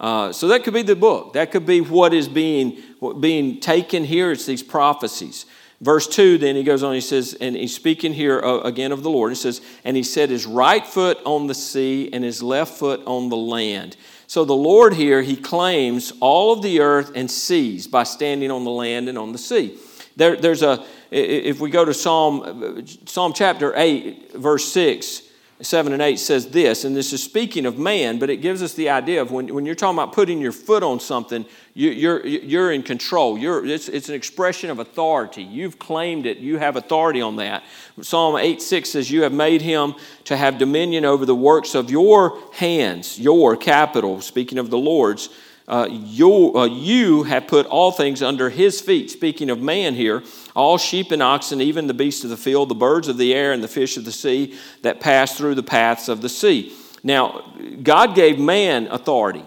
Uh, 0.00 0.32
so 0.32 0.48
that 0.48 0.64
could 0.64 0.74
be 0.74 0.82
the 0.82 0.96
book. 0.96 1.34
That 1.34 1.52
could 1.52 1.66
be 1.66 1.82
what 1.82 2.14
is 2.14 2.26
being, 2.26 2.82
being 3.20 3.60
taken 3.60 4.02
here. 4.02 4.32
It's 4.32 4.46
these 4.46 4.62
prophecies. 4.62 5.44
Verse 5.80 6.06
2, 6.06 6.36
then 6.36 6.56
he 6.56 6.62
goes 6.62 6.82
on, 6.82 6.92
he 6.92 7.00
says, 7.00 7.34
and 7.40 7.56
he's 7.56 7.74
speaking 7.74 8.12
here 8.12 8.38
uh, 8.40 8.60
again 8.60 8.92
of 8.92 9.02
the 9.02 9.08
Lord. 9.08 9.30
He 9.30 9.36
says, 9.36 9.62
And 9.82 9.96
he 9.96 10.02
set 10.02 10.28
his 10.28 10.44
right 10.44 10.86
foot 10.86 11.18
on 11.24 11.46
the 11.46 11.54
sea 11.54 12.10
and 12.12 12.22
his 12.22 12.42
left 12.42 12.78
foot 12.78 13.00
on 13.06 13.30
the 13.30 13.36
land. 13.36 13.96
So 14.26 14.44
the 14.44 14.52
Lord 14.52 14.92
here, 14.92 15.22
he 15.22 15.36
claims 15.36 16.12
all 16.20 16.52
of 16.52 16.62
the 16.62 16.80
earth 16.80 17.12
and 17.14 17.30
seas 17.30 17.86
by 17.86 18.02
standing 18.02 18.50
on 18.50 18.64
the 18.64 18.70
land 18.70 19.08
and 19.08 19.16
on 19.16 19.32
the 19.32 19.38
sea. 19.38 19.78
There, 20.16 20.36
there's 20.36 20.62
a, 20.62 20.84
if 21.10 21.60
we 21.60 21.70
go 21.70 21.86
to 21.86 21.94
Psalm, 21.94 22.84
Psalm 23.06 23.32
chapter 23.32 23.72
8, 23.74 24.34
verse 24.34 24.70
6, 24.70 25.22
7 25.62 25.92
and 25.92 26.00
8 26.00 26.18
says 26.18 26.48
this, 26.48 26.84
and 26.84 26.96
this 26.96 27.12
is 27.12 27.22
speaking 27.22 27.66
of 27.66 27.78
man, 27.78 28.18
but 28.18 28.30
it 28.30 28.38
gives 28.38 28.62
us 28.62 28.74
the 28.74 28.88
idea 28.88 29.20
of 29.20 29.30
when, 29.30 29.52
when 29.54 29.66
you're 29.66 29.74
talking 29.74 29.98
about 29.98 30.14
putting 30.14 30.40
your 30.40 30.52
foot 30.52 30.82
on 30.82 31.00
something, 31.00 31.44
you, 31.74 31.90
you're, 31.90 32.26
you're 32.26 32.72
in 32.72 32.82
control. 32.82 33.36
You're, 33.36 33.64
it's, 33.66 33.88
it's 33.88 34.08
an 34.08 34.14
expression 34.14 34.70
of 34.70 34.78
authority. 34.78 35.42
You've 35.42 35.78
claimed 35.78 36.24
it, 36.24 36.38
you 36.38 36.58
have 36.58 36.76
authority 36.76 37.20
on 37.20 37.36
that. 37.36 37.62
Psalm 38.00 38.36
8 38.36 38.62
6 38.62 38.88
says, 38.88 39.10
You 39.10 39.22
have 39.22 39.32
made 39.32 39.60
him 39.60 39.94
to 40.24 40.36
have 40.36 40.56
dominion 40.56 41.04
over 41.04 41.26
the 41.26 41.34
works 41.34 41.74
of 41.74 41.90
your 41.90 42.38
hands, 42.54 43.18
your 43.18 43.56
capital, 43.56 44.20
speaking 44.20 44.58
of 44.58 44.70
the 44.70 44.78
Lord's 44.78 45.28
uh, 45.70 45.86
you, 45.88 46.52
uh, 46.56 46.64
you 46.64 47.22
have 47.22 47.46
put 47.46 47.64
all 47.66 47.92
things 47.92 48.22
under 48.22 48.50
his 48.50 48.80
feet. 48.80 49.08
Speaking 49.08 49.50
of 49.50 49.60
man 49.60 49.94
here, 49.94 50.24
all 50.56 50.78
sheep 50.78 51.12
and 51.12 51.22
oxen, 51.22 51.60
even 51.60 51.86
the 51.86 51.94
beasts 51.94 52.24
of 52.24 52.30
the 52.30 52.36
field, 52.36 52.68
the 52.68 52.74
birds 52.74 53.06
of 53.06 53.18
the 53.18 53.32
air, 53.32 53.52
and 53.52 53.62
the 53.62 53.68
fish 53.68 53.96
of 53.96 54.04
the 54.04 54.10
sea 54.10 54.58
that 54.82 54.98
pass 54.98 55.38
through 55.38 55.54
the 55.54 55.62
paths 55.62 56.08
of 56.08 56.22
the 56.22 56.28
sea. 56.28 56.74
Now, 57.04 57.54
God 57.82 58.16
gave 58.16 58.36
man 58.38 58.88
authority 58.88 59.44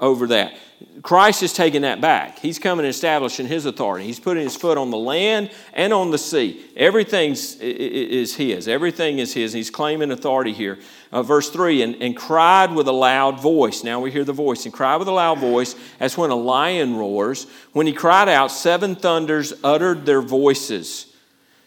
over 0.00 0.28
that. 0.28 0.54
Christ 1.02 1.42
is 1.42 1.52
taking 1.52 1.82
that 1.82 2.00
back. 2.00 2.38
He's 2.38 2.58
coming 2.58 2.84
and 2.84 2.90
establishing 2.90 3.46
his 3.46 3.66
authority. 3.66 4.06
He's 4.06 4.20
putting 4.20 4.42
his 4.42 4.56
foot 4.56 4.78
on 4.78 4.90
the 4.90 4.96
land 4.96 5.50
and 5.72 5.92
on 5.92 6.10
the 6.10 6.18
sea. 6.18 6.64
Everything 6.76 7.32
is 7.32 8.36
his. 8.36 8.68
Everything 8.68 9.18
is 9.18 9.34
his. 9.34 9.52
He's 9.52 9.70
claiming 9.70 10.10
authority 10.10 10.52
here. 10.52 10.78
Uh, 11.14 11.22
verse 11.22 11.48
3 11.48 11.82
and, 11.82 12.02
and 12.02 12.16
cried 12.16 12.74
with 12.74 12.88
a 12.88 12.92
loud 12.92 13.40
voice. 13.40 13.84
Now 13.84 14.00
we 14.00 14.10
hear 14.10 14.24
the 14.24 14.32
voice. 14.32 14.64
And 14.64 14.74
cried 14.74 14.96
with 14.96 15.06
a 15.06 15.12
loud 15.12 15.38
voice 15.38 15.76
as 16.00 16.18
when 16.18 16.30
a 16.30 16.34
lion 16.34 16.96
roars. 16.96 17.46
When 17.72 17.86
he 17.86 17.92
cried 17.92 18.28
out, 18.28 18.50
seven 18.50 18.96
thunders 18.96 19.52
uttered 19.62 20.06
their 20.06 20.20
voices. 20.20 21.06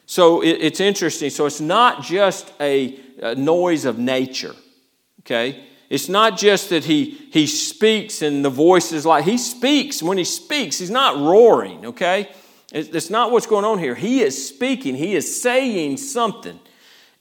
So 0.06 0.42
it, 0.42 0.58
it's 0.60 0.82
interesting. 0.82 1.30
So 1.30 1.46
it's 1.46 1.62
not 1.62 2.04
just 2.04 2.52
a, 2.60 3.00
a 3.22 3.36
noise 3.36 3.86
of 3.86 3.98
nature, 3.98 4.54
okay? 5.22 5.64
It's 5.90 6.10
not 6.10 6.38
just 6.38 6.70
that 6.72 6.84
he, 6.84 7.12
he 7.32 7.48
speaks 7.48 8.22
and 8.22 8.44
the 8.44 8.50
voice 8.50 8.92
is 8.92 9.06
like, 9.06 9.24
he 9.24 9.38
speaks. 9.38 10.04
When 10.04 10.18
he 10.18 10.26
speaks, 10.26 10.78
he's 10.78 10.92
not 10.92 11.16
roaring, 11.16 11.86
okay? 11.86 12.30
It's 12.74 13.10
not 13.10 13.32
what's 13.32 13.48
going 13.48 13.64
on 13.64 13.80
here. 13.80 13.96
He 13.96 14.20
is 14.20 14.46
speaking, 14.46 14.96
he 14.96 15.16
is 15.16 15.42
saying 15.42 15.96
something. 15.96 16.60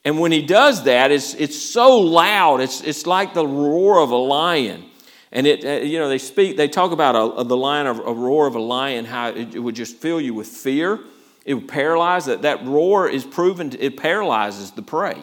And 0.07 0.21
when 0.21 0.31
he 0.31 0.41
does 0.41 0.85
that, 0.85 1.11
it's, 1.11 1.33
it's 1.33 1.61
so 1.61 1.97
loud, 1.97 2.61
it's, 2.61 2.79
it's 2.79 3.05
like 3.05 3.33
the 3.33 3.45
roar 3.45 3.99
of 3.99 4.11
a 4.11 4.15
lion. 4.15 4.85
And 5.33 5.45
it, 5.45 5.65
uh, 5.65 5.83
you 5.85 5.99
know, 5.99 6.07
they 6.07 6.17
speak, 6.17 6.55
they 6.55 6.69
talk 6.69 6.93
about 6.93 7.17
a, 7.17 7.41
a, 7.41 7.43
the 7.43 7.57
lion, 7.57 7.87
a, 7.87 7.91
a 7.91 8.13
roar 8.13 8.47
of 8.47 8.55
a 8.55 8.61
lion, 8.61 9.03
how 9.03 9.27
it, 9.27 9.55
it, 9.55 9.59
would 9.59 9.75
just 9.75 9.97
fill 9.97 10.21
you 10.21 10.33
with 10.33 10.47
fear. 10.47 11.01
It 11.43 11.55
would 11.55 11.67
paralyze. 11.67 12.23
That, 12.23 12.43
that 12.43 12.65
roar 12.65 13.09
is 13.09 13.25
proven, 13.25 13.71
to, 13.71 13.83
it 13.83 13.97
paralyzes 13.97 14.71
the 14.71 14.81
prey. 14.81 15.21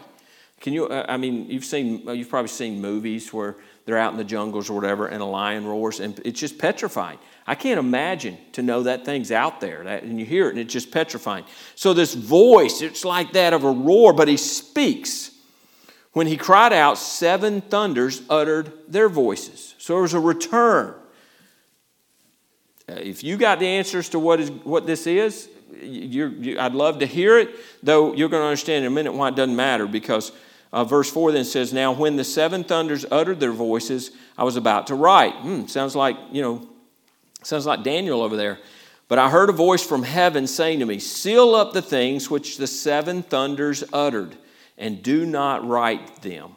Can 0.60 0.74
you, 0.74 0.86
uh, 0.86 1.06
I 1.08 1.16
mean, 1.16 1.48
you've 1.48 1.64
seen, 1.64 2.06
you've 2.06 2.28
probably 2.28 2.48
seen 2.48 2.82
movies 2.82 3.32
where 3.32 3.56
they're 3.84 3.98
out 3.98 4.12
in 4.12 4.18
the 4.18 4.24
jungles 4.24 4.70
or 4.70 4.74
whatever 4.74 5.06
and 5.06 5.20
a 5.20 5.26
lion 5.26 5.66
roars 5.66 6.00
and 6.00 6.20
it's 6.24 6.40
just 6.40 6.58
petrifying. 6.58 7.18
I 7.46 7.54
can't 7.54 7.78
imagine 7.78 8.38
to 8.52 8.62
know 8.62 8.84
that 8.84 9.04
thing's 9.04 9.30
out 9.30 9.60
there 9.60 9.84
that, 9.84 10.02
and 10.02 10.18
you 10.18 10.24
hear 10.24 10.46
it 10.46 10.50
and 10.50 10.58
it's 10.58 10.72
just 10.72 10.90
petrifying. 10.90 11.44
So 11.74 11.92
this 11.92 12.14
voice, 12.14 12.80
it's 12.80 13.04
like 13.04 13.32
that 13.32 13.52
of 13.52 13.64
a 13.64 13.70
roar, 13.70 14.12
but 14.12 14.28
he 14.28 14.36
speaks. 14.36 15.30
When 16.12 16.26
he 16.26 16.36
cried 16.36 16.72
out, 16.72 16.96
seven 16.96 17.60
thunders 17.60 18.22
uttered 18.30 18.72
their 18.88 19.08
voices. 19.08 19.74
So 19.78 19.94
there 19.94 20.02
was 20.02 20.14
a 20.14 20.20
return. 20.20 20.94
Uh, 22.88 22.94
if 22.94 23.24
you 23.24 23.36
got 23.36 23.58
the 23.58 23.66
answers 23.66 24.08
to 24.10 24.18
what, 24.18 24.40
is, 24.40 24.50
what 24.50 24.86
this 24.86 25.06
is, 25.06 25.48
you, 25.82 26.56
I'd 26.58 26.74
love 26.74 27.00
to 27.00 27.06
hear 27.06 27.38
it, 27.38 27.50
though 27.82 28.14
you're 28.14 28.28
going 28.28 28.42
to 28.42 28.46
understand 28.46 28.84
in 28.84 28.92
a 28.92 28.94
minute 28.94 29.12
why 29.12 29.28
it 29.28 29.36
doesn't 29.36 29.56
matter 29.56 29.86
because 29.86 30.32
uh, 30.74 30.82
verse 30.82 31.08
4 31.08 31.30
then 31.30 31.44
says, 31.44 31.72
Now 31.72 31.92
when 31.92 32.16
the 32.16 32.24
seven 32.24 32.64
thunders 32.64 33.06
uttered 33.08 33.38
their 33.38 33.52
voices, 33.52 34.10
I 34.36 34.42
was 34.42 34.56
about 34.56 34.88
to 34.88 34.96
write. 34.96 35.34
Hmm, 35.34 35.66
sounds 35.66 35.94
like, 35.94 36.16
you 36.32 36.42
know, 36.42 36.66
sounds 37.44 37.64
like 37.64 37.84
Daniel 37.84 38.20
over 38.20 38.36
there. 38.36 38.58
But 39.06 39.20
I 39.20 39.30
heard 39.30 39.50
a 39.50 39.52
voice 39.52 39.84
from 39.86 40.02
heaven 40.02 40.48
saying 40.48 40.80
to 40.80 40.86
me, 40.86 40.98
Seal 40.98 41.54
up 41.54 41.74
the 41.74 41.80
things 41.80 42.28
which 42.28 42.56
the 42.56 42.66
seven 42.66 43.22
thunders 43.22 43.84
uttered, 43.92 44.36
and 44.76 45.00
do 45.00 45.24
not 45.24 45.64
write 45.64 46.22
them. 46.22 46.56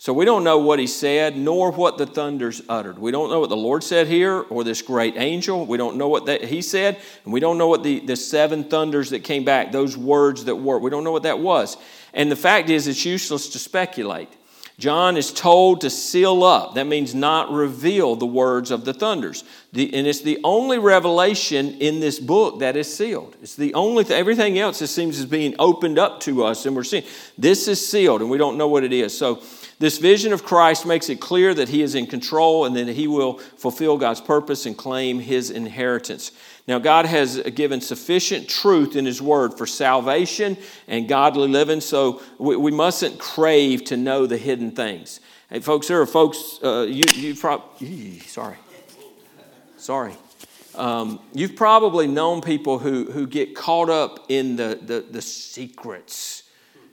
So 0.00 0.14
we 0.14 0.24
don't 0.24 0.44
know 0.44 0.56
what 0.56 0.78
he 0.78 0.86
said, 0.86 1.36
nor 1.36 1.70
what 1.70 1.98
the 1.98 2.06
thunders 2.06 2.62
uttered. 2.70 2.98
We 2.98 3.10
don't 3.10 3.28
know 3.28 3.38
what 3.38 3.50
the 3.50 3.56
Lord 3.56 3.84
said 3.84 4.06
here, 4.06 4.40
or 4.40 4.64
this 4.64 4.80
great 4.80 5.18
angel. 5.18 5.66
We 5.66 5.76
don't 5.76 5.98
know 5.98 6.08
what 6.08 6.24
that 6.24 6.42
he 6.42 6.62
said, 6.62 6.98
and 7.24 7.34
we 7.34 7.38
don't 7.38 7.58
know 7.58 7.68
what 7.68 7.82
the, 7.82 8.00
the 8.00 8.16
seven 8.16 8.64
thunders 8.64 9.10
that 9.10 9.24
came 9.24 9.44
back, 9.44 9.72
those 9.72 9.98
words 9.98 10.46
that 10.46 10.56
were. 10.56 10.78
We 10.78 10.88
don't 10.88 11.04
know 11.04 11.12
what 11.12 11.24
that 11.24 11.38
was. 11.38 11.76
And 12.14 12.32
the 12.32 12.36
fact 12.36 12.70
is, 12.70 12.86
it's 12.86 13.04
useless 13.04 13.50
to 13.50 13.58
speculate. 13.58 14.30
John 14.78 15.18
is 15.18 15.30
told 15.30 15.82
to 15.82 15.90
seal 15.90 16.44
up. 16.44 16.76
That 16.76 16.86
means 16.86 17.14
not 17.14 17.52
reveal 17.52 18.16
the 18.16 18.24
words 18.24 18.70
of 18.70 18.86
the 18.86 18.94
thunders. 18.94 19.44
The, 19.74 19.94
and 19.94 20.06
it's 20.06 20.22
the 20.22 20.38
only 20.42 20.78
revelation 20.78 21.74
in 21.74 22.00
this 22.00 22.18
book 22.18 22.60
that 22.60 22.74
is 22.74 22.92
sealed. 22.92 23.36
It's 23.42 23.54
the 23.54 23.74
only 23.74 24.04
thing, 24.04 24.16
everything 24.16 24.58
else 24.58 24.80
it 24.80 24.86
seems 24.86 25.18
is 25.18 25.26
being 25.26 25.54
opened 25.58 25.98
up 25.98 26.20
to 26.20 26.44
us 26.44 26.64
and 26.64 26.74
we're 26.74 26.84
seeing. 26.84 27.04
This 27.36 27.68
is 27.68 27.86
sealed 27.86 28.22
and 28.22 28.30
we 28.30 28.38
don't 28.38 28.56
know 28.56 28.68
what 28.68 28.82
it 28.82 28.94
is. 28.94 29.16
So 29.16 29.42
this 29.80 29.96
vision 29.96 30.34
of 30.34 30.44
Christ 30.44 30.84
makes 30.84 31.08
it 31.08 31.20
clear 31.20 31.54
that 31.54 31.70
he 31.70 31.80
is 31.80 31.94
in 31.94 32.06
control 32.06 32.66
and 32.66 32.76
that 32.76 32.88
he 32.88 33.06
will 33.06 33.38
fulfill 33.38 33.96
God's 33.96 34.20
purpose 34.20 34.66
and 34.66 34.76
claim 34.76 35.18
his 35.18 35.50
inheritance. 35.50 36.32
Now, 36.68 36.78
God 36.78 37.06
has 37.06 37.40
given 37.54 37.80
sufficient 37.80 38.46
truth 38.46 38.94
in 38.94 39.06
His 39.06 39.20
Word 39.20 39.56
for 39.56 39.66
salvation 39.66 40.58
and 40.86 41.08
godly 41.08 41.48
living, 41.48 41.80
so 41.80 42.22
we, 42.38 42.56
we 42.56 42.70
mustn't 42.70 43.18
crave 43.18 43.84
to 43.86 43.96
know 43.96 44.26
the 44.26 44.36
hidden 44.36 44.70
things. 44.70 45.18
Hey, 45.48 45.60
folks, 45.60 45.88
there 45.88 46.00
are 46.00 46.06
folks, 46.06 46.60
uh, 46.62 46.86
you, 46.88 47.02
you 47.14 47.34
probably, 47.34 48.20
sorry, 48.20 48.56
sorry. 49.78 50.14
Um, 50.74 51.20
you've 51.32 51.56
probably 51.56 52.06
known 52.06 52.42
people 52.42 52.78
who, 52.78 53.10
who 53.10 53.26
get 53.26 53.56
caught 53.56 53.88
up 53.88 54.26
in 54.28 54.56
the, 54.56 54.78
the, 54.80 55.00
the 55.10 55.22
secrets 55.22 56.39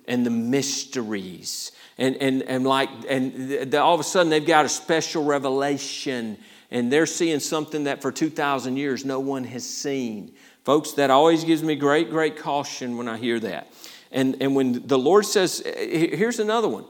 and 0.08 0.26
the 0.26 0.30
mysteries. 0.30 1.72
And, 1.98 2.15
and, 2.17 2.43
and 2.43 2.65
like, 2.65 2.89
and 3.10 3.74
all 3.76 3.93
of 3.93 4.00
a 4.00 4.04
sudden 4.04 4.30
they've 4.30 4.46
got 4.46 4.65
a 4.65 4.70
special 4.70 5.24
revelation 5.24 6.38
and 6.70 6.91
they're 6.91 7.06
seeing 7.06 7.39
something 7.39 7.86
that 7.86 8.02
for 8.02 8.12
2,000 8.12 8.78
years 8.78 9.06
no 9.06 9.20
one 9.20 9.43
has 9.46 9.67
seen. 9.67 10.34
Folks, 10.63 10.91
that 10.93 11.10
always 11.10 11.43
gives 11.43 11.63
me 11.63 11.76
great, 11.76 12.10
great 12.10 12.38
caution 12.38 12.98
when 12.98 13.08
I 13.08 13.17
hear 13.17 13.39
that. 13.39 13.72
And, 14.12 14.38
and 14.41 14.56
when 14.56 14.86
the 14.88 14.98
Lord 14.98 15.26
says, 15.26 15.63
here's 15.65 16.39
another 16.39 16.67
one. 16.67 16.86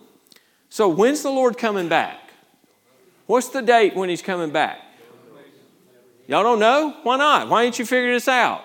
So, 0.70 0.90
when's 0.90 1.24
the 1.24 1.30
Lord 1.30 1.58
coming 1.58 1.88
back? 1.88 2.20
What's 3.26 3.50
the 3.50 3.62
date 3.62 3.96
when 3.96 4.10
He's 4.10 4.22
coming 4.22 4.52
back? 4.52 4.80
Y'all 6.28 6.44
don't 6.44 6.60
know? 6.60 6.98
Why 7.04 7.18
not? 7.18 7.50
Why 7.50 7.64
didn't 7.64 7.80
you 7.80 7.86
figure 7.86 8.14
this 8.14 8.28
out? 8.28 8.64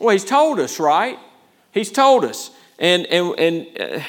Well, 0.00 0.12
He's 0.12 0.24
told 0.24 0.58
us, 0.60 0.80
right? 0.80 1.18
He's 1.72 1.90
told 1.90 2.24
us. 2.24 2.50
And, 2.78 3.06
and, 3.06 3.38
and 3.38 3.80
uh, 3.80 4.04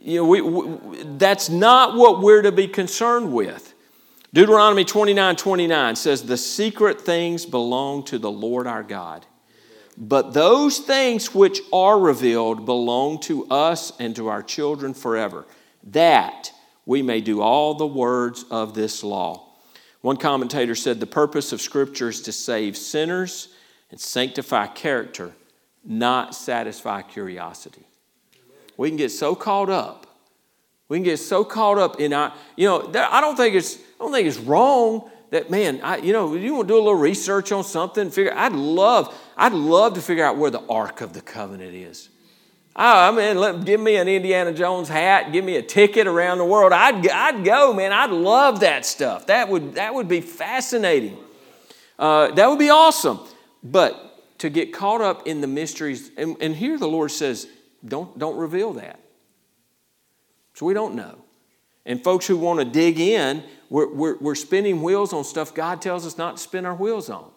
you 0.00 0.16
know, 0.16 0.26
we, 0.26 0.40
we, 0.40 1.02
that's 1.16 1.48
not 1.48 1.96
what 1.96 2.20
we're 2.20 2.42
to 2.42 2.52
be 2.52 2.68
concerned 2.68 3.32
with. 3.32 3.74
Deuteronomy 4.32 4.84
29 4.84 5.36
29 5.36 5.96
says, 5.96 6.22
The 6.22 6.36
secret 6.36 7.00
things 7.00 7.46
belong 7.46 8.04
to 8.04 8.18
the 8.18 8.30
Lord 8.30 8.66
our 8.66 8.82
God. 8.82 9.26
But 9.96 10.32
those 10.32 10.78
things 10.78 11.34
which 11.34 11.60
are 11.72 11.98
revealed 11.98 12.64
belong 12.64 13.20
to 13.22 13.46
us 13.46 13.92
and 13.98 14.14
to 14.16 14.28
our 14.28 14.42
children 14.42 14.94
forever, 14.94 15.44
that 15.82 16.52
we 16.86 17.02
may 17.02 17.20
do 17.20 17.40
all 17.40 17.74
the 17.74 17.86
words 17.86 18.44
of 18.50 18.74
this 18.74 19.02
law. 19.02 19.48
One 20.00 20.16
commentator 20.16 20.76
said 20.76 21.00
the 21.00 21.06
purpose 21.06 21.52
of 21.52 21.60
Scripture 21.60 22.08
is 22.08 22.22
to 22.22 22.32
save 22.32 22.76
sinners 22.76 23.48
and 23.90 23.98
sanctify 23.98 24.68
character, 24.68 25.32
not 25.88 26.34
satisfy 26.34 27.02
curiosity. 27.02 27.86
We 28.76 28.90
can 28.90 28.96
get 28.96 29.10
so 29.10 29.34
caught 29.34 29.70
up. 29.70 30.06
We 30.88 30.98
can 30.98 31.04
get 31.04 31.16
so 31.16 31.44
caught 31.44 31.78
up 31.78 31.98
in 31.98 32.12
our, 32.12 32.32
you 32.56 32.68
know, 32.68 32.92
I 32.94 33.20
don't 33.20 33.36
think 33.36 33.56
it's 33.56 33.76
I 33.76 34.04
don't 34.04 34.12
think 34.12 34.28
it's 34.28 34.38
wrong 34.38 35.10
that 35.30 35.50
man, 35.50 35.80
I, 35.82 35.98
you 35.98 36.12
know, 36.12 36.34
you 36.34 36.54
want 36.54 36.68
to 36.68 36.74
do 36.74 36.76
a 36.76 36.78
little 36.78 36.94
research 36.94 37.52
on 37.52 37.64
something, 37.64 38.10
figure. 38.10 38.32
I'd 38.34 38.52
love, 38.52 39.14
I'd 39.36 39.52
love 39.52 39.94
to 39.94 40.00
figure 40.00 40.24
out 40.24 40.36
where 40.36 40.50
the 40.50 40.62
Ark 40.68 41.00
of 41.00 41.12
the 41.12 41.20
Covenant 41.20 41.74
is. 41.74 42.08
Oh, 42.74 43.08
I 43.08 43.10
mean, 43.10 43.36
let, 43.36 43.64
give 43.64 43.80
me 43.80 43.96
an 43.96 44.08
Indiana 44.08 44.54
Jones 44.54 44.88
hat, 44.88 45.32
give 45.32 45.44
me 45.44 45.56
a 45.56 45.62
ticket 45.62 46.06
around 46.06 46.38
the 46.38 46.44
world. 46.44 46.72
I'd, 46.72 47.06
I'd 47.08 47.44
go, 47.44 47.74
man. 47.74 47.92
I'd 47.92 48.10
love 48.10 48.60
that 48.60 48.86
stuff. 48.86 49.26
That 49.26 49.48
would, 49.48 49.74
that 49.74 49.94
would 49.94 50.08
be 50.08 50.20
fascinating. 50.20 51.18
Uh, 51.98 52.30
that 52.30 52.48
would 52.48 52.58
be 52.58 52.70
awesome. 52.70 53.20
But 53.62 54.07
to 54.38 54.50
get 54.50 54.72
caught 54.72 55.00
up 55.00 55.26
in 55.26 55.40
the 55.40 55.46
mysteries, 55.46 56.10
and, 56.16 56.36
and 56.40 56.54
here 56.54 56.78
the 56.78 56.88
Lord 56.88 57.10
says, 57.10 57.48
don't, 57.86 58.18
don't 58.18 58.36
reveal 58.36 58.72
that. 58.74 59.00
So 60.54 60.66
we 60.66 60.74
don't 60.74 60.94
know. 60.94 61.24
And 61.86 62.02
folks 62.02 62.26
who 62.26 62.36
want 62.36 62.58
to 62.58 62.64
dig 62.64 63.00
in, 63.00 63.42
we're, 63.70 63.92
we're, 63.92 64.18
we're 64.18 64.34
spinning 64.34 64.82
wheels 64.82 65.12
on 65.12 65.24
stuff 65.24 65.54
God 65.54 65.80
tells 65.80 66.06
us 66.06 66.18
not 66.18 66.36
to 66.36 66.42
spin 66.42 66.66
our 66.66 66.74
wheels 66.74 67.08
on. 67.08 67.30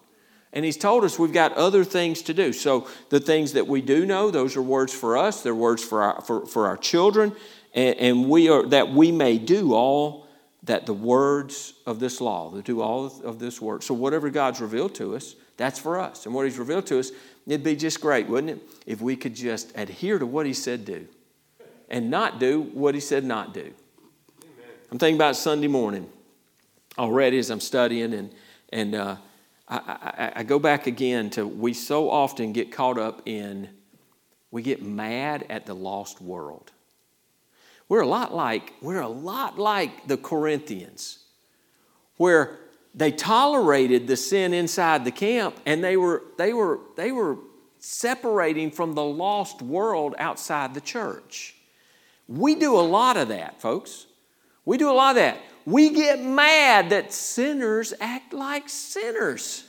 And 0.54 0.66
He's 0.66 0.78
told 0.78 1.04
us 1.04 1.18
we've 1.18 1.32
got 1.32 1.54
other 1.54 1.84
things 1.84 2.22
to 2.24 2.34
do. 2.34 2.52
So 2.52 2.88
the 3.10 3.20
things 3.20 3.54
that 3.54 3.68
we 3.68 3.82
do 3.82 4.06
know, 4.06 4.32
those 4.32 4.58
are 4.58 4.62
words 4.62 4.94
for 4.94 5.18
us, 5.18 5.42
they're 5.42 5.56
words 5.56 5.84
for 5.84 6.04
our, 6.04 6.22
for, 6.22 6.46
for 6.46 6.68
our 6.68 6.78
children, 6.78 7.34
and, 7.74 7.96
and 7.98 8.30
we 8.30 8.50
are 8.50 8.68
that 8.68 8.92
we 8.92 9.12
may 9.12 9.38
do 9.38 9.74
all 9.74 10.28
that 10.64 10.86
the 10.86 10.94
words 10.94 11.74
of 11.86 12.00
this 12.00 12.22
law, 12.22 12.52
to 12.52 12.62
do 12.62 12.82
all 12.82 13.06
of 13.24 13.40
this 13.40 13.62
work. 13.62 13.82
So 13.82 13.94
whatever 13.94 14.30
God's 14.30 14.62
revealed 14.62 14.94
to 14.96 15.16
us, 15.16 15.36
that's 15.58 15.80
for 15.80 16.00
us. 16.00 16.26
And 16.26 16.34
what 16.34 16.46
He's 16.46 16.58
revealed 16.58 16.88
to 16.88 17.00
us, 17.00 17.12
it'd 17.46 17.64
be 17.64 17.76
just 17.76 18.02
great, 18.02 18.28
wouldn't 18.28 18.58
it, 18.58 18.70
if 18.86 19.02
we 19.02 19.16
could 19.16 19.36
just 19.36 19.72
adhere 19.76 20.20
to 20.20 20.26
what 20.26 20.46
He 20.46 20.54
said 20.54 20.86
do 20.86 21.08
and 21.90 22.10
not 22.10 22.40
do 22.40 22.62
what 22.62 22.96
He 22.96 23.02
said 23.02 23.24
not 23.24 23.54
do. 23.54 23.74
I'm 24.92 24.98
thinking 24.98 25.18
about 25.18 25.36
Sunday 25.36 25.68
morning 25.68 26.10
already 26.98 27.38
as 27.38 27.50
I'm 27.50 27.62
studying, 27.62 28.14
and, 28.14 28.34
and 28.74 28.96
uh, 28.96 29.16
I, 29.68 29.78
I, 29.78 30.32
I 30.38 30.44
go 30.44 30.60
back 30.60 30.88
again 30.88 31.30
to 31.32 31.48
we 31.48 31.74
so 31.74 32.10
often 32.10 32.52
get 32.52 32.72
caught 32.72 32.98
up 32.98 33.22
in, 33.26 33.70
we 34.52 34.62
get 34.62 34.84
mad 34.84 35.46
at 35.50 35.66
the 35.66 35.74
lost 35.74 36.22
world. 36.22 36.72
We're 37.88 38.02
a 38.02 38.08
lot 38.08 38.34
like, 38.34 38.74
we're 38.82 39.02
a 39.02 39.08
lot 39.08 39.58
like 39.58 40.08
the 40.08 40.18
Corinthians, 40.18 41.20
where 42.18 42.60
they 42.94 43.12
tolerated 43.12 44.08
the 44.08 44.18
sin 44.18 44.54
inside 44.54 45.06
the 45.06 45.12
camp 45.12 45.58
and 45.66 45.84
they 45.84 45.98
were, 45.98 46.24
they 46.38 46.54
were, 46.54 46.80
they 46.98 47.12
were 47.12 47.38
separating 47.80 48.72
from 48.72 48.94
the 48.94 49.04
lost 49.04 49.62
world 49.62 50.14
outside 50.18 50.74
the 50.74 50.82
church. 50.82 51.56
We 52.28 52.56
do 52.56 52.76
a 52.76 52.82
lot 52.82 53.18
of 53.18 53.30
that, 53.30 53.62
folks. 53.62 54.08
We 54.66 54.78
do 54.78 54.90
a 54.90 54.94
lot 54.94 55.12
of 55.12 55.16
that. 55.18 55.40
We 55.66 55.90
get 55.90 56.22
mad 56.22 56.90
that 56.90 57.14
sinners 57.14 57.94
act 58.00 58.34
like 58.34 58.68
sinners. 58.68 59.66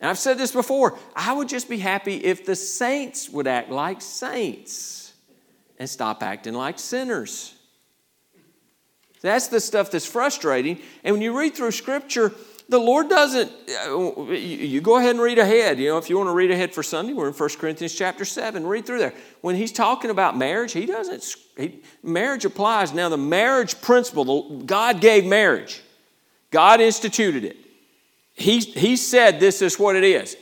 And 0.00 0.10
I've 0.10 0.18
said 0.18 0.38
this 0.38 0.52
before 0.52 0.98
I 1.14 1.32
would 1.32 1.48
just 1.48 1.68
be 1.68 1.78
happy 1.78 2.16
if 2.16 2.44
the 2.44 2.56
saints 2.56 3.30
would 3.30 3.46
act 3.46 3.70
like 3.70 4.02
saints 4.02 5.12
and 5.78 5.88
stop 5.88 6.22
acting 6.22 6.54
like 6.54 6.78
sinners. 6.78 7.55
That's 9.26 9.48
the 9.48 9.60
stuff 9.60 9.90
that's 9.90 10.06
frustrating. 10.06 10.80
And 11.04 11.14
when 11.14 11.22
you 11.22 11.38
read 11.38 11.54
through 11.54 11.72
Scripture, 11.72 12.32
the 12.68 12.78
Lord 12.78 13.08
doesn't, 13.08 13.52
uh, 13.86 14.32
you 14.32 14.80
go 14.80 14.96
ahead 14.96 15.10
and 15.10 15.20
read 15.20 15.38
ahead. 15.38 15.78
You 15.78 15.90
know, 15.90 15.98
if 15.98 16.10
you 16.10 16.16
want 16.16 16.28
to 16.28 16.34
read 16.34 16.50
ahead 16.50 16.74
for 16.74 16.82
Sunday, 16.82 17.12
we're 17.12 17.28
in 17.28 17.34
1 17.34 17.48
Corinthians 17.60 17.94
chapter 17.94 18.24
7. 18.24 18.66
Read 18.66 18.86
through 18.86 18.98
there. 18.98 19.14
When 19.40 19.54
he's 19.54 19.70
talking 19.70 20.10
about 20.10 20.36
marriage, 20.36 20.72
he 20.72 20.84
doesn't, 20.86 21.36
he, 21.56 21.80
marriage 22.02 22.44
applies. 22.44 22.92
Now, 22.92 23.08
the 23.08 23.16
marriage 23.16 23.80
principle, 23.80 24.62
God 24.62 25.00
gave 25.00 25.24
marriage, 25.24 25.80
God 26.50 26.80
instituted 26.80 27.44
it. 27.44 27.56
He, 28.32 28.60
he 28.60 28.96
said 28.96 29.40
this 29.40 29.62
is 29.62 29.78
what 29.78 29.96
it 29.96 30.04
is. 30.04 30.36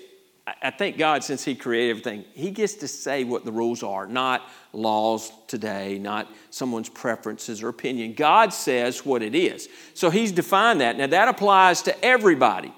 I 0.46 0.70
think 0.70 0.98
God, 0.98 1.24
since 1.24 1.42
He 1.42 1.54
created 1.54 1.90
everything, 1.90 2.24
He 2.34 2.50
gets 2.50 2.74
to 2.76 2.88
say 2.88 3.24
what 3.24 3.46
the 3.46 3.52
rules 3.52 3.82
are, 3.82 4.06
not 4.06 4.42
laws 4.74 5.32
today, 5.46 5.98
not 5.98 6.30
someone's 6.50 6.90
preferences 6.90 7.62
or 7.62 7.70
opinion. 7.70 8.12
God 8.12 8.52
says 8.52 9.06
what 9.06 9.22
it 9.22 9.34
is. 9.34 9.70
So 9.94 10.10
He's 10.10 10.32
defined 10.32 10.82
that. 10.82 10.98
Now, 10.98 11.06
that 11.06 11.28
applies 11.28 11.80
to 11.82 12.04
everybody. 12.04 12.74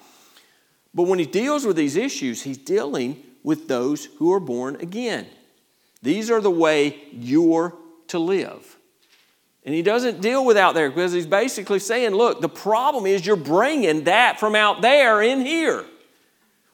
But 0.95 1.05
when 1.05 1.19
He 1.19 1.27
deals 1.27 1.67
with 1.67 1.75
these 1.75 1.97
issues, 1.97 2.43
He's 2.43 2.59
dealing 2.59 3.21
with 3.43 3.67
those 3.67 4.05
who 4.05 4.33
are 4.33 4.41
born 4.41 4.77
again. 4.77 5.27
These 6.03 6.31
are 6.31 6.41
the 6.41 6.51
way 6.51 7.03
you're 7.11 7.75
to 8.09 8.21
live. 8.21 8.77
And 9.65 9.75
He 9.75 9.83
doesn't 9.83 10.21
deal 10.21 10.45
with 10.45 10.57
out 10.57 10.77
there 10.77 10.89
because 10.89 11.13
He's 11.13 11.27
basically 11.27 11.81
saying, 11.81 12.13
look, 12.13 12.41
the 12.41 12.49
problem 12.49 13.07
is 13.07 13.27
you're 13.27 13.35
bringing 13.35 14.05
that 14.05 14.39
from 14.39 14.55
out 14.55 14.83
there 14.83 15.21
in 15.21 15.41
here. 15.41 15.85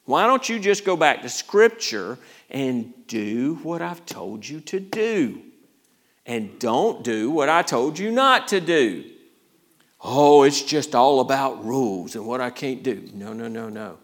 Why 0.05 0.27
don't 0.27 0.49
you 0.49 0.59
just 0.59 0.85
go 0.85 0.97
back 0.97 1.23
to 1.23 1.29
Scripture 1.29 2.19
and 2.51 2.93
do 3.07 3.59
what 3.63 3.83
I've 3.83 4.05
told 4.05 4.47
you 4.47 4.61
to 4.61 4.81
do? 4.81 5.41
And 6.27 6.59
don't 6.59 7.03
do 7.03 7.31
what 7.31 7.49
I 7.49 7.63
told 7.63 7.99
you 7.99 8.11
not 8.11 8.49
to 8.49 8.61
do. 8.61 9.05
Oh, 10.01 10.43
it's 10.43 10.63
just 10.63 10.95
all 10.95 11.21
about 11.21 11.65
rules 11.65 12.17
and 12.17 12.27
what 12.27 12.41
I 12.41 12.51
can't 12.51 12.83
do. 12.83 13.09
No, 13.15 13.33
no, 13.33 13.47
no, 13.49 13.69
no. 13.69 13.99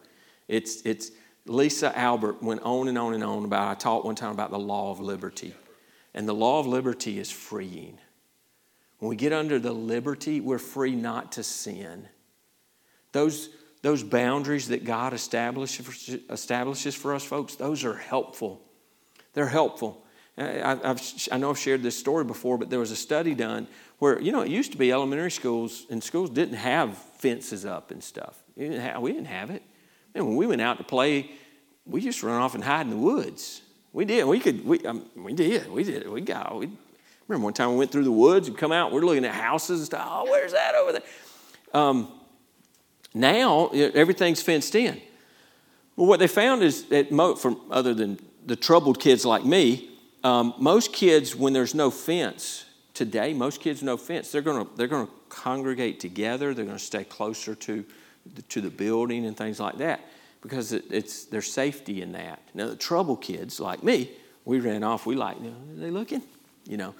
It's, 0.47 0.83
it's 0.83 1.11
Lisa 1.47 1.97
Albert 1.99 2.43
went 2.43 2.63
on 2.63 2.89
and 2.89 2.97
on 2.97 3.15
and 3.15 3.25
on 3.25 3.45
about, 3.45 3.69
I 3.69 3.75
taught 3.75 4.05
one 4.05 4.15
time 4.15 4.33
about 4.33 4.51
the 4.51 4.59
law 4.59 4.93
of 4.93 5.01
liberty. 5.01 5.55
And 6.15 6.29
the 6.29 6.35
law 6.35 6.61
of 6.61 6.67
liberty 6.67 7.19
is 7.19 7.31
freeing. 7.31 7.99
When 8.99 9.09
we 9.09 9.17
get 9.17 9.33
under 9.33 9.59
the 9.59 9.73
liberty, 9.73 10.41
we're 10.41 10.59
free 10.59 10.95
not 10.95 11.33
to 11.33 11.43
sin. 11.43 12.09
Those, 13.13 13.51
those 13.83 14.03
boundaries 14.03 14.69
that 14.69 14.85
God 14.85 15.12
establishes 15.12 16.95
for 16.95 17.14
us, 17.14 17.25
folks, 17.25 17.55
those 17.55 17.85
are 17.85 17.95
helpful. 17.95 18.61
They're 19.35 19.47
helpful. 19.47 20.05
I, 20.37 21.38
know 21.38 21.51
I've 21.51 21.59
shared 21.59 21.83
this 21.83 21.99
story 21.99 22.25
before, 22.25 22.59
but 22.59 22.71
there 22.71 22.79
was 22.79 22.93
a 22.93 22.97
study 22.97 23.35
done 23.35 23.67
where, 23.99 24.21
you 24.21 24.31
know, 24.31 24.43
it 24.43 24.51
used 24.51 24.73
to 24.73 24.79
be 24.79 24.93
elementary 24.93 25.33
schools 25.33 25.87
and 25.91 26.03
schools 26.03 26.31
didn't 26.31 26.57
have 26.57 26.97
fences 26.97 27.64
up 27.64 27.91
and 27.91 28.03
stuff. 28.03 28.38
We 28.57 28.69
didn't 28.69 29.27
have 29.27 29.51
it. 29.51 29.62
And 30.14 30.27
when 30.27 30.37
we 30.37 30.47
went 30.47 30.61
out 30.61 30.79
to 30.79 30.85
play, 30.85 31.31
we 31.87 32.01
just 32.01 32.23
run 32.23 32.41
off 32.41 32.55
and 32.55 32.62
hide 32.62 32.83
in 32.83 32.91
the 32.91 32.97
woods. 32.97 33.62
We 33.93 34.05
did. 34.05 34.27
We 34.27 34.38
could. 34.38 34.64
We, 34.64 34.85
um, 34.87 35.05
we 35.17 35.33
did. 35.33 35.71
We 35.71 35.83
did. 35.83 36.09
We 36.09 36.21
got. 36.21 36.57
We 36.57 36.71
remember 37.27 37.45
one 37.45 37.55
time 37.55 37.71
we 37.71 37.77
went 37.77 37.91
through 37.91 38.05
the 38.05 38.12
woods 38.12 38.49
and 38.49 38.57
come 38.57 38.71
out. 38.71 38.93
We're 38.93 39.01
looking 39.01 39.25
at 39.25 39.35
houses 39.35 39.81
and 39.81 39.87
stuff. 39.87 40.07
Oh, 40.09 40.25
where's 40.25 40.53
that 40.53 40.75
over 40.75 40.93
there? 40.93 41.03
Um, 41.75 42.12
now 43.19 43.69
everything's 43.69 44.41
fenced 44.41 44.75
in. 44.75 45.01
Well, 45.97 46.07
what 46.07 46.21
they 46.21 46.29
found 46.29 46.63
is 46.63 46.85
that 46.85 47.11
mo- 47.11 47.35
from 47.35 47.61
other 47.71 47.93
than 47.93 48.19
the 48.47 48.57
troubled 48.57 49.01
kids 49.01 49.25
like 49.25 49.45
me, 49.45 49.91
um, 50.25 50.55
most 50.59 50.93
kids 50.93 51.35
when 51.35 51.53
there's 51.53 51.75
no 51.75 51.91
fence 51.91 52.65
today, 52.95 53.35
most 53.35 53.61
kids 53.61 53.83
no 53.83 53.97
fence. 53.97 54.31
They're 54.31 54.43
gonna 54.43 54.67
they're 54.77 54.87
gonna 54.87 55.11
congregate 55.29 56.01
together. 56.01 56.55
They're 56.55 56.65
gonna 56.65 56.79
stay 56.79 57.05
closer 57.05 57.55
to 57.55 57.85
to 58.49 58.61
the 58.61 58.71
building 58.71 59.27
and 59.27 59.37
things 59.37 59.59
like 59.59 59.79
that 59.79 60.01
because 60.41 60.73
it, 60.73 60.85
it's 60.91 61.25
there's 61.25 61.51
safety 61.51 62.03
in 62.03 62.13
that. 62.13 62.41
Now 62.55 62.69
the 62.69 62.77
trouble 62.77 63.17
kids 63.17 63.61
like 63.61 63.83
me, 63.83 64.11
we 64.45 64.61
ran 64.61 64.83
off. 64.83 65.07
We 65.07 65.15
like, 65.15 65.39
you 65.41 65.51
know, 65.51 65.57
are 65.75 65.81
they 65.81 65.91
looking? 65.91 66.23
You 66.67 66.77
know, 66.77 66.95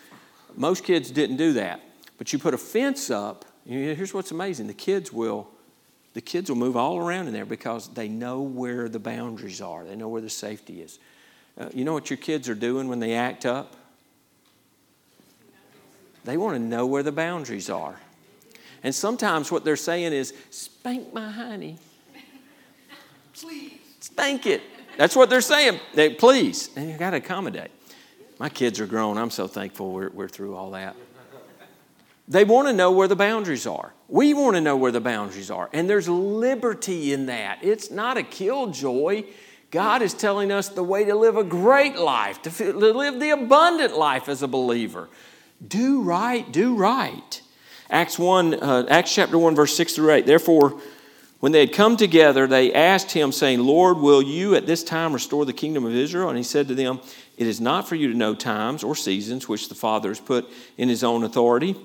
most 0.57 0.85
kids 0.85 1.11
didn't 1.11 1.37
do 1.37 1.53
that. 1.55 1.81
But 2.17 2.33
you 2.33 2.39
put 2.39 2.55
a 2.55 2.59
fence 2.59 3.11
up. 3.11 3.45
You 3.65 3.87
know, 3.87 3.95
here's 3.95 4.13
what's 4.13 4.31
amazing: 4.31 4.67
the 4.67 4.75
kids 4.75 5.13
will, 5.13 5.49
the 6.14 6.21
kids 6.21 6.51
will 6.51 6.57
move 6.57 6.77
all 6.77 6.99
around 6.99 7.27
in 7.27 7.33
there 7.33 7.47
because 7.47 7.88
they 7.88 8.09
know 8.09 8.40
where 8.42 8.88
the 8.88 8.99
boundaries 8.99 9.61
are. 9.61 9.85
They 9.85 9.97
know 9.97 10.09
where 10.09 10.23
the 10.23 10.31
safety 10.31 10.83
is. 10.83 10.99
Uh, 11.59 11.68
you 11.75 11.85
know 11.85 11.92
what 11.92 12.11
your 12.11 12.16
kids 12.16 12.49
are 12.49 12.55
doing 12.55 12.88
when 12.88 13.01
they 13.01 13.14
act 13.14 13.44
up? 13.47 13.77
They 16.25 16.37
want 16.37 16.57
to 16.57 16.62
know 16.62 16.87
where 16.87 17.03
the 17.03 17.12
boundaries 17.12 17.71
are. 17.71 17.99
And 18.83 18.94
sometimes 18.94 19.51
what 19.51 19.64
they're 19.64 19.77
saying 19.77 20.12
is, 20.12 20.35
spank 20.51 21.12
my 21.12 21.31
honey. 21.31 21.79
Please. 23.33 23.73
Spank 24.01 24.47
it. 24.47 24.62
That's 24.97 25.14
what 25.14 25.31
they're 25.31 25.40
saying. 25.40 25.81
They, 25.94 26.11
please. 26.11 26.71
And 26.77 26.90
you 26.90 26.97
got 26.97 27.11
to 27.11 27.18
accommodate. 27.18 27.71
My 28.38 28.49
kids 28.49 28.79
are 28.81 28.87
grown. 28.87 29.18
I'm 29.18 29.31
so 29.31 29.47
thankful 29.47 29.92
we're, 29.92 30.11
we're 30.11 30.29
through 30.29 30.57
all 30.57 30.73
that. 30.73 30.97
They 32.29 32.45
want 32.45 32.69
to 32.69 32.75
know 32.75 32.93
where 32.93 33.09
the 33.09 33.17
boundaries 33.17 33.67
are. 33.67 33.95
We 34.07 34.35
want 34.35 34.57
to 34.57 34.61
know 34.61 34.77
where 34.77 34.93
the 34.93 35.01
boundaries 35.01 35.51
are. 35.51 35.71
And 35.73 35.88
there's 35.88 36.09
liberty 36.09 37.12
in 37.12 37.27
that. 37.27 37.61
It's 37.62 37.91
not 37.91 38.19
a 38.19 38.23
killjoy. 38.23 39.25
God 39.71 40.03
is 40.03 40.12
telling 40.12 40.53
us 40.53 40.69
the 40.69 40.85
way 40.85 41.07
to 41.07 41.14
live 41.14 41.37
a 41.37 41.45
great 41.45 41.97
life, 41.97 42.43
to 42.43 42.73
live 42.73 43.19
the 43.19 43.31
abundant 43.31 43.97
life 43.97 44.29
as 44.29 44.43
a 44.43 44.49
believer. 44.49 45.09
Do 45.67 46.03
right, 46.03 46.51
do 46.53 46.75
right. 46.75 47.43
Acts 47.91 48.19
1, 48.19 48.55
uh, 48.55 48.87
Acts 48.88 49.14
chapter 49.14 49.38
1, 49.38 49.55
verse 49.55 49.75
6 49.75 49.95
through 49.95 50.12
8. 50.12 50.27
Therefore, 50.27 50.79
when 51.41 51.53
they 51.53 51.61
had 51.61 51.73
come 51.73 51.97
together, 51.97 52.47
they 52.47 52.73
asked 52.75 53.12
him, 53.12 53.33
saying, 53.33 53.61
Lord, 53.61 53.99
will 53.99 54.21
you 54.21 54.55
at 54.55 54.67
this 54.67 54.85
time 54.85 55.12
restore 55.12 55.47
the 55.47 55.53
kingdom 55.53 55.87
of 55.87 55.95
Israel? 55.95 56.29
And 56.29 56.37
he 56.37 56.45
said 56.45 56.69
to 56.69 56.75
them, 56.75 57.01
It 57.38 57.47
is 57.47 57.61
not 57.61 57.88
for 57.88 57.95
you 57.95 58.11
to 58.12 58.17
know 58.17 58.35
times 58.35 58.85
or 58.85 58.95
seasons 58.95 59.49
which 59.49 59.69
the 59.69 59.75
Father 59.75 60.11
has 60.11 60.21
put 60.21 60.49
in 60.77 60.88
his 60.88 61.03
own 61.03 61.25
authority, 61.25 61.77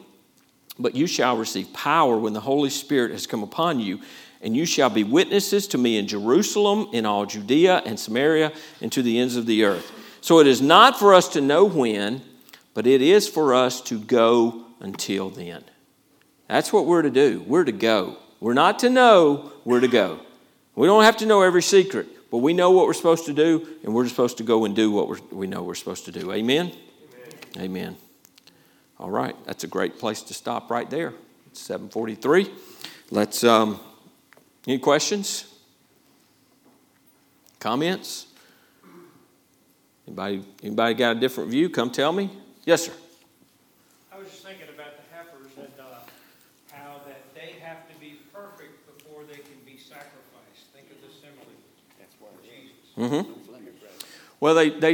but 0.79 0.95
you 0.95 1.07
shall 1.07 1.37
receive 1.37 1.71
power 1.73 2.17
when 2.17 2.33
the 2.33 2.41
Holy 2.41 2.69
Spirit 2.69 3.11
has 3.11 3.27
come 3.27 3.43
upon 3.43 3.79
you, 3.79 3.99
and 4.41 4.55
you 4.55 4.65
shall 4.65 4.89
be 4.89 5.03
witnesses 5.03 5.67
to 5.67 5.77
me 5.77 5.97
in 5.97 6.07
Jerusalem, 6.07 6.89
in 6.91 7.05
all 7.05 7.25
Judea 7.25 7.83
and 7.85 7.99
Samaria, 7.99 8.51
and 8.81 8.91
to 8.91 9.01
the 9.01 9.19
ends 9.19 9.35
of 9.35 9.45
the 9.45 9.63
earth. 9.63 9.91
So 10.21 10.39
it 10.39 10.47
is 10.47 10.61
not 10.61 10.99
for 10.99 11.13
us 11.13 11.29
to 11.29 11.41
know 11.41 11.65
when, 11.65 12.21
but 12.73 12.87
it 12.87 13.01
is 13.01 13.27
for 13.27 13.53
us 13.53 13.81
to 13.81 13.99
go 13.99 14.65
until 14.79 15.29
then. 15.29 15.63
That's 16.47 16.73
what 16.73 16.85
we're 16.85 17.03
to 17.03 17.09
do. 17.09 17.43
We're 17.47 17.63
to 17.63 17.71
go. 17.71 18.17
We're 18.39 18.53
not 18.53 18.79
to 18.79 18.89
know, 18.89 19.51
we're 19.63 19.79
to 19.79 19.87
go. 19.87 20.19
We 20.75 20.87
don't 20.87 21.03
have 21.03 21.17
to 21.17 21.25
know 21.25 21.41
every 21.41 21.61
secret, 21.61 22.07
but 22.29 22.39
we 22.39 22.53
know 22.53 22.71
what 22.71 22.87
we're 22.87 22.93
supposed 22.93 23.25
to 23.27 23.33
do, 23.33 23.67
and 23.83 23.93
we're 23.93 24.07
supposed 24.07 24.37
to 24.37 24.43
go 24.43 24.65
and 24.65 24.75
do 24.75 24.91
what 24.91 25.31
we 25.31 25.47
know 25.47 25.63
we're 25.63 25.75
supposed 25.75 26.05
to 26.05 26.11
do. 26.11 26.33
Amen? 26.33 26.73
Amen? 27.55 27.59
Amen. 27.59 27.97
All 28.99 29.09
right, 29.09 29.35
that's 29.45 29.63
a 29.63 29.67
great 29.67 29.97
place 29.97 30.21
to 30.23 30.33
stop 30.33 30.69
right 30.69 30.89
there. 30.89 31.13
It's 31.47 31.61
743. 31.61 32.49
Let's, 33.11 33.43
um, 33.43 33.79
any 34.67 34.79
questions? 34.79 35.45
Comments? 37.59 38.27
Anybody, 40.07 40.43
anybody 40.61 40.93
got 40.95 41.17
a 41.17 41.19
different 41.19 41.49
view? 41.49 41.69
Come 41.69 41.89
tell 41.89 42.11
me. 42.11 42.29
Yes, 42.65 42.85
sir. 42.85 42.93
I 44.11 44.19
was 44.19 44.29
just 44.29 44.43
thinking 44.43 44.67
about 44.73 44.97
the 44.97 45.15
heifers 45.15 45.51
and 45.57 45.67
uh, 45.79 45.99
how 46.71 46.99
that 47.07 47.33
they 47.33 47.59
have 47.61 47.87
to 47.89 47.99
be 47.99 48.19
perfect 48.33 48.97
before 48.97 49.23
they 49.23 49.37
can 49.37 49.57
be 49.65 49.77
sacrificed. 49.77 50.67
Think 50.73 50.87
of 50.91 51.01
the 51.01 51.13
simile. 51.13 51.45
That's 51.97 52.15
why 52.19 52.29
Jesus. 52.43 53.23
Mm-hmm. 53.23 53.43
Well, 54.43 54.55
they, 54.55 54.71
they 54.71 54.91